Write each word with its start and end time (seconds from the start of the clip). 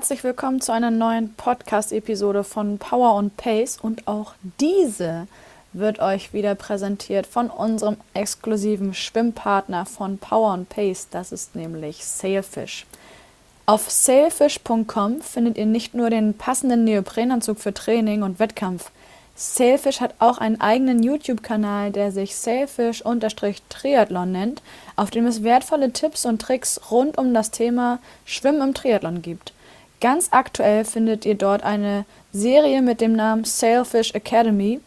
herzlich 0.00 0.24
willkommen 0.24 0.62
zu 0.62 0.72
einer 0.72 0.90
neuen 0.90 1.34
Podcast-Episode 1.34 2.42
von 2.42 2.78
Power 2.78 3.16
und 3.16 3.36
Pace. 3.36 3.76
Und 3.82 4.08
auch 4.08 4.32
diese 4.58 5.26
wird 5.74 5.98
euch 5.98 6.32
wieder 6.32 6.54
präsentiert 6.54 7.26
von 7.26 7.50
unserem 7.50 7.98
exklusiven 8.14 8.94
Schwimmpartner 8.94 9.84
von 9.84 10.16
Power 10.16 10.54
und 10.54 10.70
Pace. 10.70 11.08
Das 11.10 11.32
ist 11.32 11.54
nämlich 11.54 12.02
Sailfish. 12.02 12.86
Auf 13.66 13.90
sailfish.com 13.90 15.20
findet 15.20 15.58
ihr 15.58 15.66
nicht 15.66 15.92
nur 15.92 16.08
den 16.08 16.32
passenden 16.32 16.84
Neoprenanzug 16.84 17.60
für 17.60 17.74
Training 17.74 18.22
und 18.22 18.38
Wettkampf. 18.38 18.90
Sailfish 19.34 20.00
hat 20.00 20.14
auch 20.18 20.38
einen 20.38 20.62
eigenen 20.62 21.02
YouTube-Kanal, 21.02 21.92
der 21.92 22.10
sich 22.10 22.36
Sailfish-Triathlon 22.36 24.32
nennt, 24.32 24.62
auf 24.96 25.10
dem 25.10 25.26
es 25.26 25.42
wertvolle 25.42 25.92
Tipps 25.92 26.24
und 26.24 26.40
Tricks 26.40 26.80
rund 26.90 27.18
um 27.18 27.34
das 27.34 27.50
Thema 27.50 27.98
Schwimmen 28.24 28.62
im 28.62 28.72
Triathlon 28.72 29.20
gibt. 29.20 29.52
Ganz 30.00 30.28
aktuell 30.30 30.86
findet 30.86 31.26
ihr 31.26 31.34
dort 31.34 31.62
eine 31.62 32.06
Serie 32.32 32.80
mit 32.80 33.02
dem 33.02 33.12
Namen 33.12 33.44
Sailfish 33.44 34.14
Academy. 34.14 34.80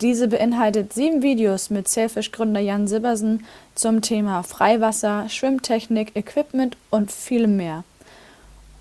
Diese 0.00 0.26
beinhaltet 0.26 0.92
sieben 0.92 1.22
Videos 1.22 1.70
mit 1.70 1.86
Sailfish-Gründer 1.86 2.58
Jan 2.58 2.88
Sibbersen 2.88 3.46
zum 3.76 4.02
Thema 4.02 4.42
Freiwasser, 4.42 5.28
Schwimmtechnik, 5.28 6.16
Equipment 6.16 6.76
und 6.90 7.12
vielem 7.12 7.56
mehr. 7.56 7.84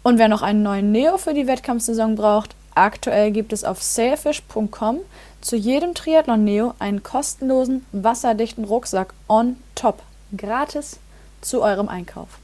Und 0.01 0.17
wer 0.17 0.27
noch 0.27 0.41
einen 0.41 0.63
neuen 0.63 0.91
Neo 0.91 1.19
für 1.19 1.35
die 1.35 1.45
Wettkampfsaison 1.45 2.15
braucht, 2.15 2.55
aktuell 2.73 3.31
gibt 3.31 3.53
es 3.53 3.63
auf 3.63 3.81
sailfish.com 3.83 5.01
zu 5.39 5.55
jedem 5.55 5.93
Triathlon 5.93 6.43
Neo 6.43 6.73
einen 6.79 7.03
kostenlosen, 7.03 7.85
wasserdichten 7.91 8.65
Rucksack 8.65 9.13
on 9.27 9.57
top, 9.75 10.01
gratis 10.35 10.99
zu 11.41 11.61
eurem 11.61 11.89
Einkauf. 11.89 12.39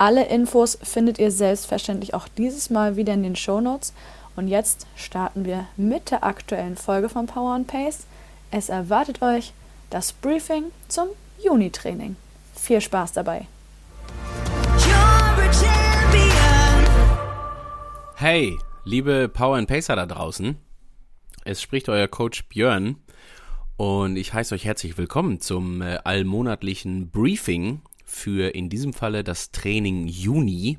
Alle 0.00 0.26
Infos 0.28 0.78
findet 0.80 1.18
ihr 1.18 1.32
selbstverständlich 1.32 2.14
auch 2.14 2.28
dieses 2.28 2.70
Mal 2.70 2.94
wieder 2.94 3.14
in 3.14 3.24
den 3.24 3.34
Shownotes. 3.34 3.92
Und 4.36 4.46
jetzt 4.46 4.86
starten 4.94 5.44
wir 5.44 5.66
mit 5.76 6.12
der 6.12 6.22
aktuellen 6.22 6.76
Folge 6.76 7.08
von 7.08 7.26
Power 7.26 7.54
and 7.54 7.66
Pace. 7.66 8.06
Es 8.52 8.68
erwartet 8.68 9.22
euch 9.22 9.52
das 9.90 10.12
Briefing 10.12 10.66
zum 10.86 11.08
Juni-Training. 11.42 12.14
Viel 12.54 12.80
Spaß 12.80 13.10
dabei! 13.14 13.48
Hey, 18.14 18.56
liebe 18.84 19.28
Power 19.28 19.56
and 19.56 19.66
Pacer 19.66 19.96
da 19.96 20.06
draußen. 20.06 20.58
Es 21.44 21.60
spricht 21.60 21.88
euer 21.88 22.06
Coach 22.06 22.44
Björn 22.44 22.98
und 23.76 24.14
ich 24.14 24.32
heiße 24.32 24.54
euch 24.54 24.64
herzlich 24.64 24.96
willkommen 24.96 25.40
zum 25.40 25.82
äh, 25.82 25.98
allmonatlichen 26.04 27.10
Briefing 27.10 27.80
für 28.08 28.54
in 28.54 28.68
diesem 28.68 28.92
Falle 28.92 29.22
das 29.22 29.52
Training 29.52 30.08
Juni. 30.08 30.78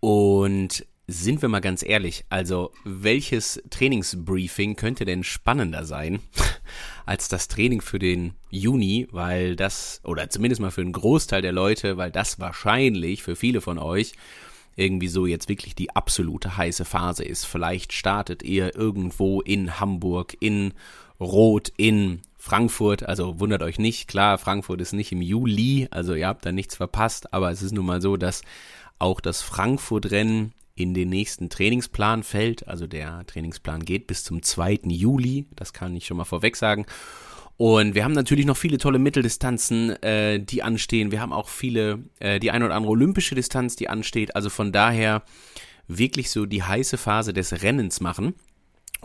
Und 0.00 0.86
sind 1.08 1.40
wir 1.40 1.48
mal 1.48 1.60
ganz 1.60 1.84
ehrlich, 1.84 2.24
also 2.30 2.72
welches 2.84 3.62
Trainingsbriefing 3.70 4.74
könnte 4.74 5.04
denn 5.04 5.22
spannender 5.22 5.84
sein 5.84 6.20
als 7.06 7.28
das 7.28 7.46
Training 7.46 7.80
für 7.80 8.00
den 8.00 8.34
Juni, 8.50 9.06
weil 9.12 9.54
das, 9.54 10.00
oder 10.04 10.28
zumindest 10.30 10.60
mal 10.60 10.72
für 10.72 10.80
einen 10.80 10.92
Großteil 10.92 11.42
der 11.42 11.52
Leute, 11.52 11.96
weil 11.96 12.10
das 12.10 12.40
wahrscheinlich 12.40 13.22
für 13.22 13.36
viele 13.36 13.60
von 13.60 13.78
euch 13.78 14.14
irgendwie 14.74 15.08
so 15.08 15.26
jetzt 15.26 15.48
wirklich 15.48 15.74
die 15.74 15.94
absolute 15.94 16.56
heiße 16.56 16.84
Phase 16.84 17.24
ist. 17.24 17.44
Vielleicht 17.44 17.92
startet 17.92 18.42
ihr 18.42 18.74
irgendwo 18.74 19.40
in 19.40 19.78
Hamburg, 19.78 20.36
in 20.40 20.74
Rot, 21.20 21.72
in 21.76 22.20
Frankfurt, 22.46 23.02
also 23.02 23.40
wundert 23.40 23.64
euch 23.64 23.80
nicht, 23.80 24.06
klar, 24.06 24.38
Frankfurt 24.38 24.80
ist 24.80 24.92
nicht 24.92 25.10
im 25.10 25.20
Juli, 25.20 25.88
also 25.90 26.14
ihr 26.14 26.28
habt 26.28 26.46
da 26.46 26.52
nichts 26.52 26.76
verpasst, 26.76 27.34
aber 27.34 27.50
es 27.50 27.60
ist 27.60 27.72
nun 27.72 27.84
mal 27.84 28.00
so, 28.00 28.16
dass 28.16 28.42
auch 29.00 29.20
das 29.20 29.42
Frankfurt-Rennen 29.42 30.52
in 30.76 30.94
den 30.94 31.08
nächsten 31.08 31.50
Trainingsplan 31.50 32.22
fällt. 32.22 32.68
Also 32.68 32.86
der 32.86 33.26
Trainingsplan 33.26 33.84
geht 33.84 34.06
bis 34.06 34.22
zum 34.22 34.44
2. 34.44 34.82
Juli, 34.84 35.46
das 35.56 35.72
kann 35.72 35.96
ich 35.96 36.06
schon 36.06 36.18
mal 36.18 36.24
vorweg 36.24 36.54
sagen. 36.54 36.86
Und 37.56 37.96
wir 37.96 38.04
haben 38.04 38.12
natürlich 38.12 38.46
noch 38.46 38.56
viele 38.56 38.78
tolle 38.78 39.00
Mitteldistanzen, 39.00 40.00
äh, 40.04 40.38
die 40.38 40.62
anstehen. 40.62 41.10
Wir 41.10 41.20
haben 41.20 41.32
auch 41.32 41.48
viele, 41.48 42.04
äh, 42.20 42.38
die 42.38 42.52
eine 42.52 42.66
oder 42.66 42.76
andere 42.76 42.92
olympische 42.92 43.34
Distanz, 43.34 43.74
die 43.74 43.88
ansteht. 43.88 44.36
Also 44.36 44.50
von 44.50 44.70
daher 44.70 45.24
wirklich 45.88 46.30
so 46.30 46.46
die 46.46 46.62
heiße 46.62 46.96
Phase 46.96 47.32
des 47.32 47.64
Rennens 47.64 48.00
machen. 48.00 48.34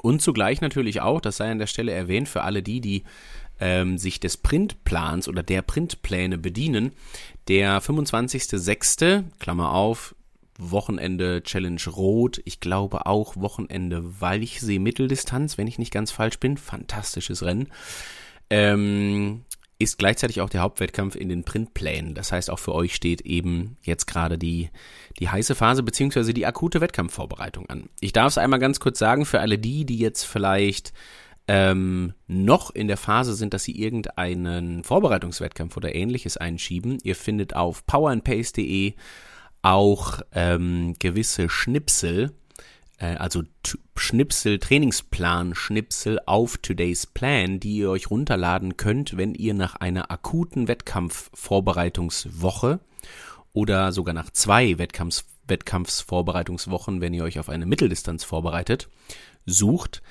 Und 0.02 0.22
zugleich 0.22 0.62
natürlich 0.62 1.02
auch, 1.02 1.22
das 1.22 1.38
sei 1.38 1.52
an 1.52 1.60
der 1.60 1.68
Stelle 1.68 1.92
erwähnt, 1.92 2.28
für 2.28 2.42
alle 2.44 2.64
die, 2.64 2.82
die 2.82 3.04
ähm, 3.60 3.98
sich 3.98 4.20
des 4.20 4.38
Printplans 4.38 5.28
oder 5.28 5.44
der 5.44 5.62
Printpläne 5.62 6.38
bedienen, 6.38 6.92
der 7.48 7.82
25.06., 7.82 9.24
Klammer 9.40 9.72
auf, 9.72 10.16
Wochenende 10.58 11.42
Challenge 11.44 11.82
Rot, 11.88 12.42
ich 12.46 12.60
glaube 12.60 13.06
auch 13.06 13.36
Wochenende 13.36 14.22
Walchsee 14.22 14.80
Mitteldistanz, 14.80 15.58
wenn 15.58 15.68
ich 15.68 15.80
nicht 15.80 15.94
ganz 15.94 16.12
falsch 16.12 16.40
bin, 16.40 16.58
fantastisches 16.58 17.44
Rennen, 17.44 17.70
ähm, 18.50 19.44
ist 19.82 19.98
gleichzeitig 19.98 20.42
auch 20.42 20.50
der 20.50 20.62
Hauptwettkampf 20.62 21.16
in 21.16 21.30
den 21.30 21.44
Printplänen. 21.44 22.14
Das 22.14 22.32
heißt, 22.32 22.50
auch 22.50 22.60
für 22.60 22.74
euch 22.74 22.96
steht 22.96 23.22
eben 23.22 23.78
jetzt 23.82 24.06
gerade 24.06 24.38
die, 24.38 24.70
die 25.20 25.30
heiße 25.30 25.56
Phase 25.56 25.84
beziehungsweise 25.84 26.34
die 26.34 26.46
akute 26.46 26.82
Wettkampfvorbereitung 26.82 27.70
an. 27.70 27.90
Ich 28.00 28.14
darf 28.14 28.28
es 28.28 28.38
einmal 28.38 28.60
ganz 28.60 28.80
kurz 28.80 29.00
sagen, 29.00 29.26
für 29.26 29.40
alle 29.40 29.58
die, 29.58 29.86
die 29.86 29.98
jetzt 29.98 30.24
vielleicht 30.24 30.94
ähm, 31.48 32.14
noch 32.28 32.70
in 32.70 32.88
der 32.88 32.98
Phase 32.98 33.34
sind, 33.34 33.54
dass 33.54 33.64
sie 33.64 33.78
irgendeinen 33.78 34.84
Vorbereitungswettkampf 34.84 35.76
oder 35.76 35.94
ähnliches 35.96 36.38
einschieben. 36.38 37.00
Ihr 37.04 37.16
findet 37.16 37.56
auf 37.56 37.86
powerandpace.de 37.86 38.94
auch 39.62 40.22
ähm, 40.34 40.96
gewisse 41.00 41.50
Schnipsel, 41.50 42.32
also 43.02 43.44
Schnipsel, 43.96 44.60
Trainingsplan, 44.60 45.56
Schnipsel 45.56 46.20
auf 46.26 46.58
Today's 46.58 47.08
Plan, 47.08 47.60
die 47.60 47.78
ihr 47.78 47.90
euch 47.90 48.10
runterladen 48.10 48.78
könnt, 48.78 49.18
wenn 49.18 49.34
ihr 49.34 49.54
nach 49.54 49.76
einer 49.76 50.12
akuten 50.12 50.68
Wettkampfvorbereitungswoche 50.68 52.80
oder 53.54 53.92
sogar 53.92 54.14
nach 54.14 54.30
zwei 54.30 54.78
Wettkampfs 54.78 55.26
Wettkampfsvorbereitungswochen, 55.48 57.02
wenn 57.02 57.14
ihr 57.14 57.24
euch 57.24 57.40
auf 57.40 57.50
eine 57.50 57.66
Mitteldistanz 57.66 58.24
vorbereitet, 58.24 58.90
sucht 59.46 60.02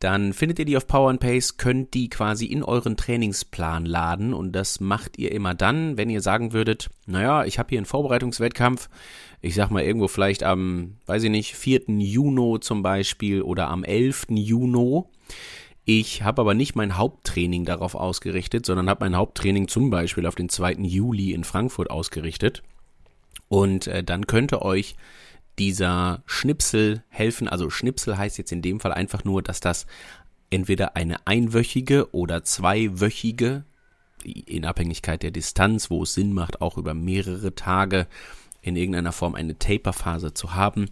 dann 0.00 0.32
findet 0.32 0.58
ihr 0.58 0.64
die 0.64 0.76
auf 0.78 0.86
Power 0.86 1.10
and 1.10 1.20
Pace, 1.20 1.58
könnt 1.58 1.92
die 1.92 2.08
quasi 2.08 2.46
in 2.46 2.62
euren 2.62 2.96
Trainingsplan 2.96 3.84
laden 3.84 4.32
und 4.32 4.52
das 4.52 4.80
macht 4.80 5.18
ihr 5.18 5.30
immer 5.30 5.54
dann, 5.54 5.98
wenn 5.98 6.08
ihr 6.08 6.22
sagen 6.22 6.54
würdet, 6.54 6.88
naja, 7.06 7.44
ich 7.44 7.58
habe 7.58 7.68
hier 7.68 7.78
einen 7.78 7.86
Vorbereitungswettkampf, 7.86 8.88
ich 9.42 9.54
sag 9.54 9.70
mal 9.70 9.82
irgendwo 9.82 10.08
vielleicht 10.08 10.42
am, 10.42 10.96
weiß 11.04 11.24
ich 11.24 11.30
nicht, 11.30 11.54
4. 11.54 11.82
Juni 11.88 12.60
zum 12.60 12.82
Beispiel 12.82 13.42
oder 13.42 13.68
am 13.68 13.84
11. 13.84 14.28
Juni. 14.30 15.02
Ich 15.84 16.22
habe 16.22 16.42
aber 16.42 16.54
nicht 16.54 16.76
mein 16.76 16.96
Haupttraining 16.96 17.66
darauf 17.66 17.94
ausgerichtet, 17.94 18.64
sondern 18.64 18.88
habe 18.88 19.04
mein 19.04 19.16
Haupttraining 19.16 19.68
zum 19.68 19.90
Beispiel 19.90 20.26
auf 20.26 20.34
den 20.34 20.48
2. 20.48 20.74
Juli 20.80 21.32
in 21.32 21.44
Frankfurt 21.44 21.90
ausgerichtet. 21.90 22.62
Und 23.48 23.86
äh, 23.86 24.02
dann 24.02 24.26
könnte 24.26 24.62
euch 24.62 24.94
dieser 25.60 26.22
Schnipsel 26.24 27.04
helfen. 27.10 27.46
Also 27.46 27.68
Schnipsel 27.68 28.16
heißt 28.16 28.38
jetzt 28.38 28.50
in 28.50 28.62
dem 28.62 28.80
Fall 28.80 28.94
einfach 28.94 29.24
nur, 29.24 29.42
dass 29.42 29.60
das 29.60 29.86
entweder 30.48 30.96
eine 30.96 31.26
einwöchige 31.26 32.12
oder 32.14 32.42
zweiwöchige, 32.44 33.64
in 34.24 34.64
Abhängigkeit 34.64 35.22
der 35.22 35.30
Distanz, 35.30 35.90
wo 35.90 36.02
es 36.02 36.14
Sinn 36.14 36.32
macht, 36.32 36.62
auch 36.62 36.78
über 36.78 36.94
mehrere 36.94 37.54
Tage 37.54 38.06
in 38.62 38.74
irgendeiner 38.76 39.12
Form 39.12 39.34
eine 39.34 39.58
Taperphase 39.58 40.32
zu 40.32 40.54
haben, 40.54 40.90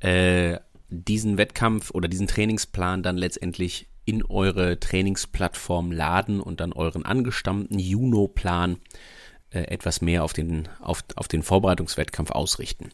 äh, 0.00 0.58
diesen 0.88 1.36
Wettkampf 1.36 1.90
oder 1.90 2.08
diesen 2.08 2.26
Trainingsplan 2.26 3.02
dann 3.02 3.18
letztendlich 3.18 3.88
in 4.06 4.24
eure 4.24 4.80
Trainingsplattform 4.80 5.92
laden 5.92 6.40
und 6.40 6.60
dann 6.60 6.72
euren 6.72 7.04
angestammten 7.04 7.78
Juno-Plan 7.78 8.78
äh, 9.50 9.60
etwas 9.60 10.00
mehr 10.00 10.24
auf 10.24 10.32
den, 10.32 10.68
auf, 10.80 11.04
auf 11.16 11.28
den 11.28 11.42
Vorbereitungswettkampf 11.42 12.30
ausrichten. 12.30 12.90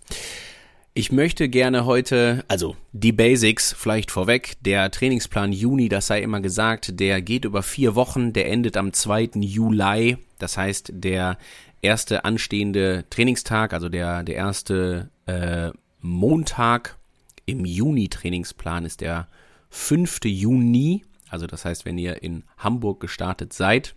Ich 0.96 1.10
möchte 1.10 1.48
gerne 1.48 1.86
heute, 1.86 2.44
also 2.46 2.76
die 2.92 3.10
Basics 3.10 3.72
vielleicht 3.76 4.12
vorweg, 4.12 4.54
der 4.60 4.92
Trainingsplan 4.92 5.50
Juni, 5.50 5.88
das 5.88 6.06
sei 6.06 6.22
immer 6.22 6.40
gesagt, 6.40 7.00
der 7.00 7.20
geht 7.20 7.44
über 7.44 7.64
vier 7.64 7.96
Wochen, 7.96 8.32
der 8.32 8.48
endet 8.48 8.76
am 8.76 8.92
2. 8.92 9.30
Juli, 9.40 10.18
das 10.38 10.56
heißt 10.56 10.92
der 10.94 11.36
erste 11.82 12.24
anstehende 12.24 13.06
Trainingstag, 13.10 13.72
also 13.72 13.88
der, 13.88 14.22
der 14.22 14.36
erste 14.36 15.10
äh, 15.26 15.72
Montag 16.00 16.96
im 17.44 17.64
Juni-Trainingsplan 17.64 18.84
ist 18.84 19.00
der 19.00 19.26
5. 19.70 20.20
Juni, 20.26 21.04
also 21.28 21.48
das 21.48 21.64
heißt, 21.64 21.84
wenn 21.84 21.98
ihr 21.98 22.22
in 22.22 22.44
Hamburg 22.56 23.00
gestartet 23.00 23.52
seid, 23.52 23.96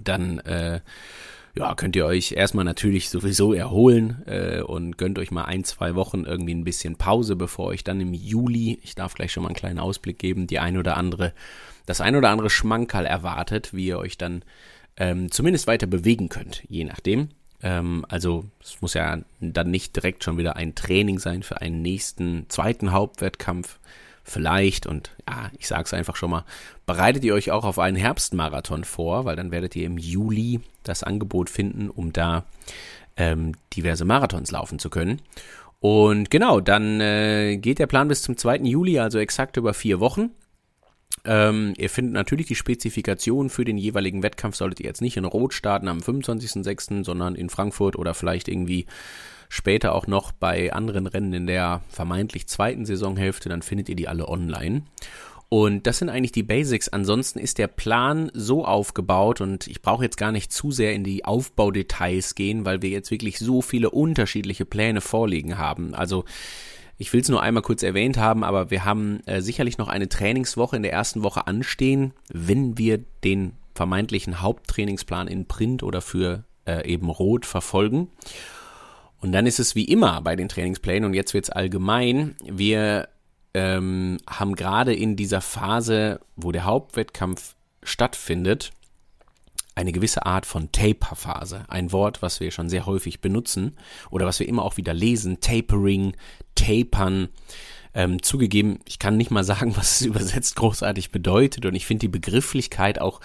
dann 0.00 0.38
äh, 0.38 0.80
ja, 1.56 1.74
könnt 1.74 1.94
ihr 1.94 2.04
euch 2.04 2.32
erstmal 2.32 2.64
natürlich 2.64 3.10
sowieso 3.10 3.52
erholen 3.52 4.22
äh, 4.26 4.60
und 4.60 4.98
gönnt 4.98 5.18
euch 5.18 5.30
mal 5.30 5.44
ein, 5.44 5.62
zwei 5.62 5.94
Wochen 5.94 6.24
irgendwie 6.24 6.54
ein 6.54 6.64
bisschen 6.64 6.96
Pause, 6.96 7.36
bevor 7.36 7.66
euch 7.66 7.84
dann 7.84 8.00
im 8.00 8.12
Juli, 8.12 8.80
ich 8.82 8.94
darf 8.96 9.14
gleich 9.14 9.32
schon 9.32 9.44
mal 9.44 9.50
einen 9.50 9.56
kleinen 9.56 9.78
Ausblick 9.78 10.18
geben, 10.18 10.48
die 10.48 10.58
ein 10.58 10.76
oder 10.76 10.96
andere, 10.96 11.32
das 11.86 12.00
ein 12.00 12.16
oder 12.16 12.30
andere 12.30 12.50
Schmankerl 12.50 13.06
erwartet, 13.06 13.72
wie 13.72 13.86
ihr 13.86 13.98
euch 13.98 14.18
dann 14.18 14.42
ähm, 14.96 15.30
zumindest 15.30 15.66
weiter 15.66 15.86
bewegen 15.86 16.28
könnt, 16.28 16.64
je 16.68 16.84
nachdem. 16.84 17.28
Ähm, 17.62 18.04
also 18.08 18.44
es 18.60 18.80
muss 18.80 18.94
ja 18.94 19.18
dann 19.40 19.70
nicht 19.70 19.94
direkt 19.94 20.24
schon 20.24 20.38
wieder 20.38 20.56
ein 20.56 20.74
Training 20.74 21.20
sein 21.20 21.44
für 21.44 21.60
einen 21.60 21.82
nächsten 21.82 22.46
zweiten 22.48 22.92
Hauptwettkampf. 22.92 23.78
Vielleicht, 24.24 24.86
und 24.86 25.14
ja, 25.28 25.50
ich 25.58 25.68
sage 25.68 25.84
es 25.84 25.92
einfach 25.92 26.16
schon 26.16 26.30
mal, 26.30 26.44
bereitet 26.86 27.24
ihr 27.24 27.34
euch 27.34 27.50
auch 27.50 27.64
auf 27.64 27.78
einen 27.78 27.96
Herbstmarathon 27.96 28.84
vor, 28.84 29.26
weil 29.26 29.36
dann 29.36 29.50
werdet 29.50 29.76
ihr 29.76 29.84
im 29.84 29.98
Juli 29.98 30.60
das 30.82 31.02
Angebot 31.02 31.50
finden, 31.50 31.90
um 31.90 32.12
da 32.12 32.44
ähm, 33.16 33.52
diverse 33.74 34.06
Marathons 34.06 34.50
laufen 34.50 34.78
zu 34.78 34.88
können. 34.88 35.20
Und 35.78 36.30
genau, 36.30 36.60
dann 36.60 37.00
äh, 37.02 37.58
geht 37.58 37.78
der 37.78 37.86
Plan 37.86 38.08
bis 38.08 38.22
zum 38.22 38.38
2. 38.38 38.60
Juli, 38.60 38.98
also 38.98 39.18
exakt 39.18 39.58
über 39.58 39.74
vier 39.74 40.00
Wochen. 40.00 40.30
Ähm, 41.26 41.74
ihr 41.76 41.90
findet 41.90 42.14
natürlich 42.14 42.46
die 42.46 42.54
Spezifikation 42.54 43.50
für 43.50 43.66
den 43.66 43.76
jeweiligen 43.76 44.22
Wettkampf, 44.22 44.56
solltet 44.56 44.80
ihr 44.80 44.86
jetzt 44.86 45.02
nicht 45.02 45.18
in 45.18 45.26
Rot 45.26 45.52
starten 45.52 45.88
am 45.88 45.98
25.06., 45.98 47.04
sondern 47.04 47.34
in 47.34 47.50
Frankfurt 47.50 47.96
oder 47.96 48.14
vielleicht 48.14 48.48
irgendwie 48.48 48.86
später 49.48 49.94
auch 49.94 50.06
noch 50.06 50.32
bei 50.32 50.72
anderen 50.72 51.06
Rennen 51.06 51.32
in 51.32 51.46
der 51.46 51.82
vermeintlich 51.88 52.46
zweiten 52.46 52.84
Saisonhälfte, 52.84 53.48
dann 53.48 53.62
findet 53.62 53.88
ihr 53.88 53.96
die 53.96 54.08
alle 54.08 54.28
online. 54.28 54.82
Und 55.48 55.86
das 55.86 55.98
sind 55.98 56.08
eigentlich 56.08 56.32
die 56.32 56.42
Basics. 56.42 56.88
Ansonsten 56.88 57.38
ist 57.38 57.58
der 57.58 57.68
Plan 57.68 58.30
so 58.34 58.64
aufgebaut 58.64 59.40
und 59.40 59.68
ich 59.68 59.82
brauche 59.82 60.02
jetzt 60.02 60.16
gar 60.16 60.32
nicht 60.32 60.50
zu 60.52 60.72
sehr 60.72 60.94
in 60.94 61.04
die 61.04 61.24
Aufbaudetails 61.24 62.34
gehen, 62.34 62.64
weil 62.64 62.82
wir 62.82 62.90
jetzt 62.90 63.10
wirklich 63.12 63.38
so 63.38 63.62
viele 63.62 63.90
unterschiedliche 63.90 64.64
Pläne 64.64 65.00
vorliegen 65.00 65.56
haben. 65.56 65.94
Also 65.94 66.24
ich 66.96 67.12
will 67.12 67.20
es 67.20 67.28
nur 67.28 67.42
einmal 67.42 67.62
kurz 67.62 67.82
erwähnt 67.82 68.16
haben, 68.16 68.44
aber 68.44 68.70
wir 68.70 68.84
haben 68.84 69.20
äh, 69.26 69.42
sicherlich 69.42 69.78
noch 69.78 69.88
eine 69.88 70.08
Trainingswoche 70.08 70.76
in 70.76 70.82
der 70.82 70.92
ersten 70.92 71.22
Woche 71.22 71.46
anstehen, 71.46 72.14
wenn 72.32 72.78
wir 72.78 72.98
den 73.22 73.52
vermeintlichen 73.74 74.40
Haupttrainingsplan 74.40 75.28
in 75.28 75.46
Print 75.46 75.82
oder 75.82 76.00
für 76.00 76.44
äh, 76.66 76.84
eben 76.88 77.10
Rot 77.10 77.46
verfolgen. 77.46 78.08
Und 79.24 79.32
dann 79.32 79.46
ist 79.46 79.58
es 79.58 79.74
wie 79.74 79.86
immer 79.86 80.20
bei 80.20 80.36
den 80.36 80.50
Trainingsplänen 80.50 81.06
und 81.06 81.14
jetzt 81.14 81.32
wird 81.32 81.46
es 81.46 81.50
allgemein. 81.50 82.36
Wir 82.44 83.08
ähm, 83.54 84.18
haben 84.28 84.54
gerade 84.54 84.94
in 84.94 85.16
dieser 85.16 85.40
Phase, 85.40 86.20
wo 86.36 86.52
der 86.52 86.66
Hauptwettkampf 86.66 87.56
stattfindet, 87.82 88.72
eine 89.74 89.92
gewisse 89.92 90.26
Art 90.26 90.44
von 90.44 90.72
Taper-Phase. 90.72 91.64
Ein 91.68 91.90
Wort, 91.90 92.20
was 92.20 92.40
wir 92.40 92.50
schon 92.50 92.68
sehr 92.68 92.84
häufig 92.84 93.22
benutzen 93.22 93.78
oder 94.10 94.26
was 94.26 94.40
wir 94.40 94.46
immer 94.46 94.62
auch 94.62 94.76
wieder 94.76 94.92
lesen. 94.92 95.40
Tapering, 95.40 96.14
Tapern. 96.54 97.30
Ähm, 97.94 98.22
zugegeben, 98.22 98.80
ich 98.84 98.98
kann 98.98 99.16
nicht 99.16 99.30
mal 99.30 99.44
sagen, 99.44 99.74
was 99.74 100.02
es 100.02 100.06
übersetzt 100.06 100.54
großartig 100.56 101.12
bedeutet 101.12 101.64
und 101.64 101.74
ich 101.74 101.86
finde 101.86 102.00
die 102.00 102.08
Begrifflichkeit 102.08 103.00
auch 103.00 103.22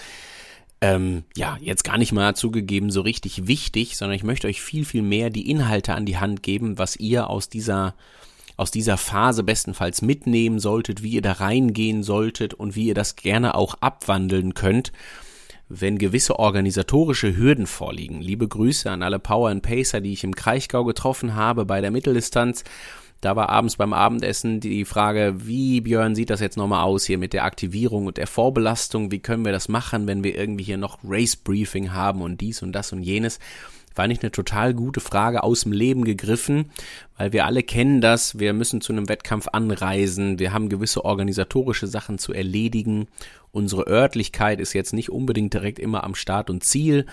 ähm, 0.81 1.23
ja, 1.35 1.57
jetzt 1.59 1.83
gar 1.83 1.97
nicht 1.97 2.11
mal 2.11 2.35
zugegeben 2.35 2.91
so 2.91 3.01
richtig 3.01 3.47
wichtig, 3.47 3.97
sondern 3.97 4.15
ich 4.15 4.23
möchte 4.23 4.47
euch 4.47 4.61
viel, 4.61 4.85
viel 4.85 5.01
mehr 5.01 5.29
die 5.29 5.49
Inhalte 5.49 5.93
an 5.93 6.05
die 6.05 6.17
Hand 6.17 6.43
geben, 6.43 6.77
was 6.77 6.95
ihr 6.95 7.29
aus 7.29 7.49
dieser, 7.49 7.95
aus 8.55 8.71
dieser 8.71 8.97
Phase 8.97 9.43
bestenfalls 9.43 10.01
mitnehmen 10.01 10.59
solltet, 10.59 11.03
wie 11.03 11.11
ihr 11.11 11.21
da 11.21 11.33
reingehen 11.33 12.03
solltet 12.03 12.53
und 12.53 12.75
wie 12.75 12.87
ihr 12.87 12.93
das 12.93 13.15
gerne 13.15 13.55
auch 13.55 13.75
abwandeln 13.81 14.53
könnt 14.53 14.91
wenn 15.69 15.99
gewisse 15.99 16.39
organisatorische 16.39 17.37
Hürden 17.37 17.67
vorliegen. 17.67 18.21
Liebe 18.21 18.47
Grüße 18.47 18.89
an 18.89 19.03
alle 19.03 19.19
Power 19.19 19.49
and 19.49 19.61
Pacer, 19.61 20.01
die 20.01 20.13
ich 20.13 20.23
im 20.23 20.35
Kraichgau 20.35 20.83
getroffen 20.83 21.35
habe 21.35 21.63
bei 21.63 21.79
der 21.79 21.91
Mitteldistanz. 21.91 22.63
Da 23.21 23.35
war 23.35 23.49
abends 23.49 23.75
beim 23.75 23.91
Abendessen 23.91 24.61
die 24.61 24.85
Frage, 24.85 25.35
wie 25.39 25.81
Björn 25.81 26.15
sieht 26.15 26.29
das 26.29 26.39
jetzt 26.39 26.55
nochmal 26.57 26.83
aus 26.83 27.05
hier 27.05 27.17
mit 27.17 27.33
der 27.33 27.43
Aktivierung 27.43 28.05
und 28.05 28.17
der 28.17 28.27
Vorbelastung? 28.27 29.11
Wie 29.11 29.19
können 29.19 29.43
wir 29.43 29.51
das 29.51 29.67
machen, 29.67 30.07
wenn 30.07 30.23
wir 30.23 30.37
irgendwie 30.37 30.63
hier 30.63 30.77
noch 30.77 30.99
Race 31.03 31.35
Briefing 31.35 31.91
haben 31.93 32.21
und 32.21 32.39
dies 32.39 32.61
und 32.61 32.71
das 32.71 32.93
und 32.93 33.03
jenes? 33.03 33.39
Fand 33.93 34.13
ich 34.13 34.21
eine 34.21 34.31
total 34.31 34.73
gute 34.73 35.01
Frage 35.01 35.43
aus 35.43 35.61
dem 35.61 35.73
Leben 35.73 36.05
gegriffen, 36.05 36.71
weil 37.17 37.33
wir 37.33 37.45
alle 37.45 37.63
kennen 37.63 37.99
das. 37.99 38.39
Wir 38.39 38.53
müssen 38.53 38.79
zu 38.79 38.93
einem 38.93 39.09
Wettkampf 39.09 39.49
anreisen. 39.51 40.39
Wir 40.39 40.53
haben 40.53 40.69
gewisse 40.69 41.03
organisatorische 41.03 41.87
Sachen 41.87 42.17
zu 42.17 42.31
erledigen. 42.31 43.07
Unsere 43.51 43.87
Örtlichkeit 43.87 44.61
ist 44.61 44.71
jetzt 44.73 44.93
nicht 44.93 45.09
unbedingt 45.09 45.53
direkt 45.53 45.79
immer 45.79 46.05
am 46.05 46.15
Start 46.15 46.49
und 46.49 46.63
Ziel. 46.63 47.07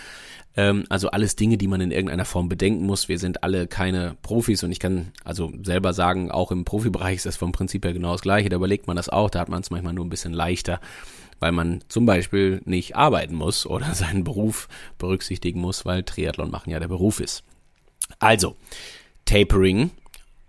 Ähm, 0.56 0.84
also 0.88 1.10
alles 1.10 1.36
Dinge, 1.36 1.58
die 1.58 1.68
man 1.68 1.80
in 1.80 1.90
irgendeiner 1.90 2.24
Form 2.24 2.48
bedenken 2.48 2.86
muss. 2.86 3.08
Wir 3.08 3.18
sind 3.18 3.42
alle 3.42 3.66
keine 3.66 4.16
Profis 4.22 4.62
und 4.64 4.72
ich 4.72 4.80
kann 4.80 5.12
also 5.24 5.52
selber 5.62 5.92
sagen, 5.92 6.30
auch 6.30 6.50
im 6.50 6.64
Profibereich 6.64 7.16
ist 7.16 7.26
das 7.26 7.36
vom 7.36 7.52
Prinzip 7.52 7.84
her 7.84 7.92
genau 7.92 8.12
das 8.12 8.22
Gleiche. 8.22 8.48
Da 8.48 8.56
überlegt 8.56 8.86
man 8.86 8.96
das 8.96 9.08
auch. 9.08 9.30
Da 9.30 9.40
hat 9.40 9.48
man 9.48 9.60
es 9.60 9.70
manchmal 9.70 9.92
nur 9.92 10.04
ein 10.04 10.10
bisschen 10.10 10.32
leichter 10.32 10.80
weil 11.40 11.52
man 11.52 11.82
zum 11.88 12.06
Beispiel 12.06 12.62
nicht 12.64 12.96
arbeiten 12.96 13.34
muss 13.34 13.66
oder 13.66 13.94
seinen 13.94 14.24
Beruf 14.24 14.68
berücksichtigen 14.98 15.60
muss, 15.60 15.84
weil 15.84 16.02
Triathlon 16.02 16.50
machen 16.50 16.70
ja 16.70 16.80
der 16.80 16.88
Beruf 16.88 17.20
ist. 17.20 17.44
Also, 18.18 18.56
Tapering. 19.24 19.90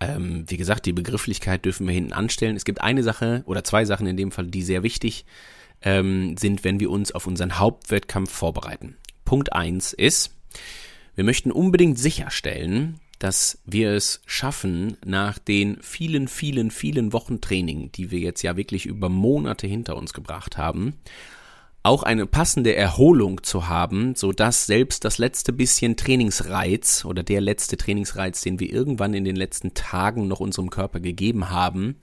Ähm, 0.00 0.44
wie 0.46 0.56
gesagt, 0.56 0.86
die 0.86 0.92
Begrifflichkeit 0.92 1.64
dürfen 1.64 1.86
wir 1.86 1.94
hinten 1.94 2.12
anstellen. 2.12 2.54
Es 2.54 2.64
gibt 2.64 2.80
eine 2.80 3.02
Sache 3.02 3.42
oder 3.46 3.64
zwei 3.64 3.84
Sachen 3.84 4.06
in 4.06 4.16
dem 4.16 4.30
Fall, 4.30 4.46
die 4.46 4.62
sehr 4.62 4.84
wichtig 4.84 5.24
ähm, 5.82 6.36
sind, 6.36 6.62
wenn 6.62 6.78
wir 6.78 6.90
uns 6.90 7.10
auf 7.10 7.26
unseren 7.26 7.58
Hauptwettkampf 7.58 8.30
vorbereiten. 8.30 8.96
Punkt 9.28 9.52
eins 9.52 9.92
ist, 9.92 10.34
wir 11.14 11.22
möchten 11.22 11.52
unbedingt 11.52 11.98
sicherstellen, 11.98 12.98
dass 13.18 13.58
wir 13.66 13.92
es 13.92 14.22
schaffen, 14.24 14.96
nach 15.04 15.38
den 15.38 15.82
vielen, 15.82 16.28
vielen, 16.28 16.70
vielen 16.70 17.12
Wochen 17.12 17.42
Training, 17.42 17.92
die 17.92 18.10
wir 18.10 18.20
jetzt 18.20 18.40
ja 18.40 18.56
wirklich 18.56 18.86
über 18.86 19.10
Monate 19.10 19.66
hinter 19.66 19.98
uns 19.98 20.14
gebracht 20.14 20.56
haben, 20.56 20.94
auch 21.82 22.04
eine 22.04 22.24
passende 22.24 22.74
Erholung 22.74 23.42
zu 23.42 23.68
haben, 23.68 24.14
so 24.14 24.32
dass 24.32 24.64
selbst 24.64 25.04
das 25.04 25.18
letzte 25.18 25.52
bisschen 25.52 25.98
Trainingsreiz 25.98 27.04
oder 27.04 27.22
der 27.22 27.42
letzte 27.42 27.76
Trainingsreiz, 27.76 28.40
den 28.40 28.58
wir 28.58 28.72
irgendwann 28.72 29.12
in 29.12 29.24
den 29.24 29.36
letzten 29.36 29.74
Tagen 29.74 30.26
noch 30.26 30.40
unserem 30.40 30.70
Körper 30.70 31.00
gegeben 31.00 31.50
haben, 31.50 31.96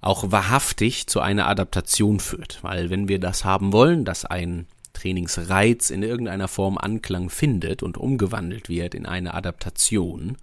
auch 0.00 0.32
wahrhaftig 0.32 1.08
zu 1.08 1.20
einer 1.20 1.46
Adaptation 1.46 2.20
führt. 2.20 2.60
Weil 2.62 2.88
wenn 2.88 3.06
wir 3.06 3.18
das 3.18 3.44
haben 3.44 3.74
wollen, 3.74 4.06
dass 4.06 4.24
ein 4.24 4.66
Trainingsreiz 4.98 5.90
in 5.90 6.02
irgendeiner 6.02 6.48
Form 6.48 6.76
Anklang 6.78 7.30
findet 7.30 7.82
und 7.82 7.96
umgewandelt 7.96 8.68
wird 8.68 8.94
in 8.94 9.06
eine 9.06 9.34
Adaptation 9.34 10.36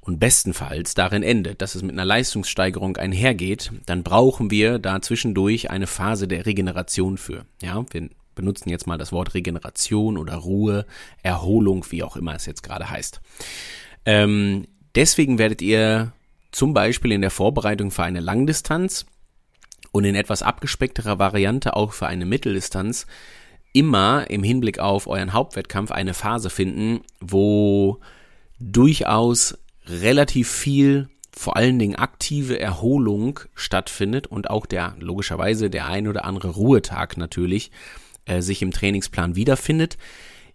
und 0.00 0.20
bestenfalls 0.20 0.94
darin 0.94 1.22
endet, 1.22 1.62
dass 1.62 1.74
es 1.74 1.82
mit 1.82 1.92
einer 1.92 2.04
Leistungssteigerung 2.04 2.96
einhergeht, 2.96 3.72
dann 3.86 4.02
brauchen 4.02 4.50
wir 4.50 4.78
da 4.78 5.00
zwischendurch 5.00 5.70
eine 5.70 5.86
Phase 5.86 6.28
der 6.28 6.46
Regeneration 6.46 7.18
für. 7.18 7.44
Ja, 7.62 7.84
wir 7.90 8.08
benutzen 8.34 8.68
jetzt 8.68 8.86
mal 8.86 8.98
das 8.98 9.12
Wort 9.12 9.34
Regeneration 9.34 10.18
oder 10.18 10.34
Ruhe, 10.34 10.86
Erholung, 11.22 11.84
wie 11.90 12.02
auch 12.02 12.16
immer 12.16 12.34
es 12.34 12.46
jetzt 12.46 12.62
gerade 12.62 12.90
heißt. 12.90 13.20
Ähm, 14.06 14.66
deswegen 14.94 15.38
werdet 15.38 15.62
ihr 15.62 16.12
zum 16.52 16.74
Beispiel 16.74 17.12
in 17.12 17.20
der 17.20 17.30
Vorbereitung 17.30 17.90
für 17.90 18.02
eine 18.02 18.20
Langdistanz 18.20 19.06
und 19.92 20.04
in 20.04 20.16
etwas 20.16 20.42
abgespeckterer 20.42 21.18
Variante 21.18 21.76
auch 21.76 21.92
für 21.92 22.06
eine 22.06 22.26
Mitteldistanz 22.26 23.06
immer 23.74 24.30
im 24.30 24.42
Hinblick 24.42 24.78
auf 24.78 25.06
euren 25.06 25.34
Hauptwettkampf 25.34 25.90
eine 25.90 26.14
Phase 26.14 26.48
finden, 26.48 27.00
wo 27.20 28.00
durchaus 28.58 29.58
relativ 29.86 30.48
viel 30.48 31.08
vor 31.36 31.56
allen 31.56 31.78
Dingen 31.78 31.96
aktive 31.96 32.58
Erholung 32.58 33.40
stattfindet 33.54 34.28
und 34.28 34.48
auch 34.48 34.66
der 34.66 34.94
logischerweise 35.00 35.68
der 35.68 35.86
ein 35.86 36.06
oder 36.06 36.24
andere 36.24 36.50
Ruhetag 36.50 37.16
natürlich 37.16 37.72
äh, 38.24 38.40
sich 38.40 38.62
im 38.62 38.70
Trainingsplan 38.70 39.34
wiederfindet. 39.34 39.98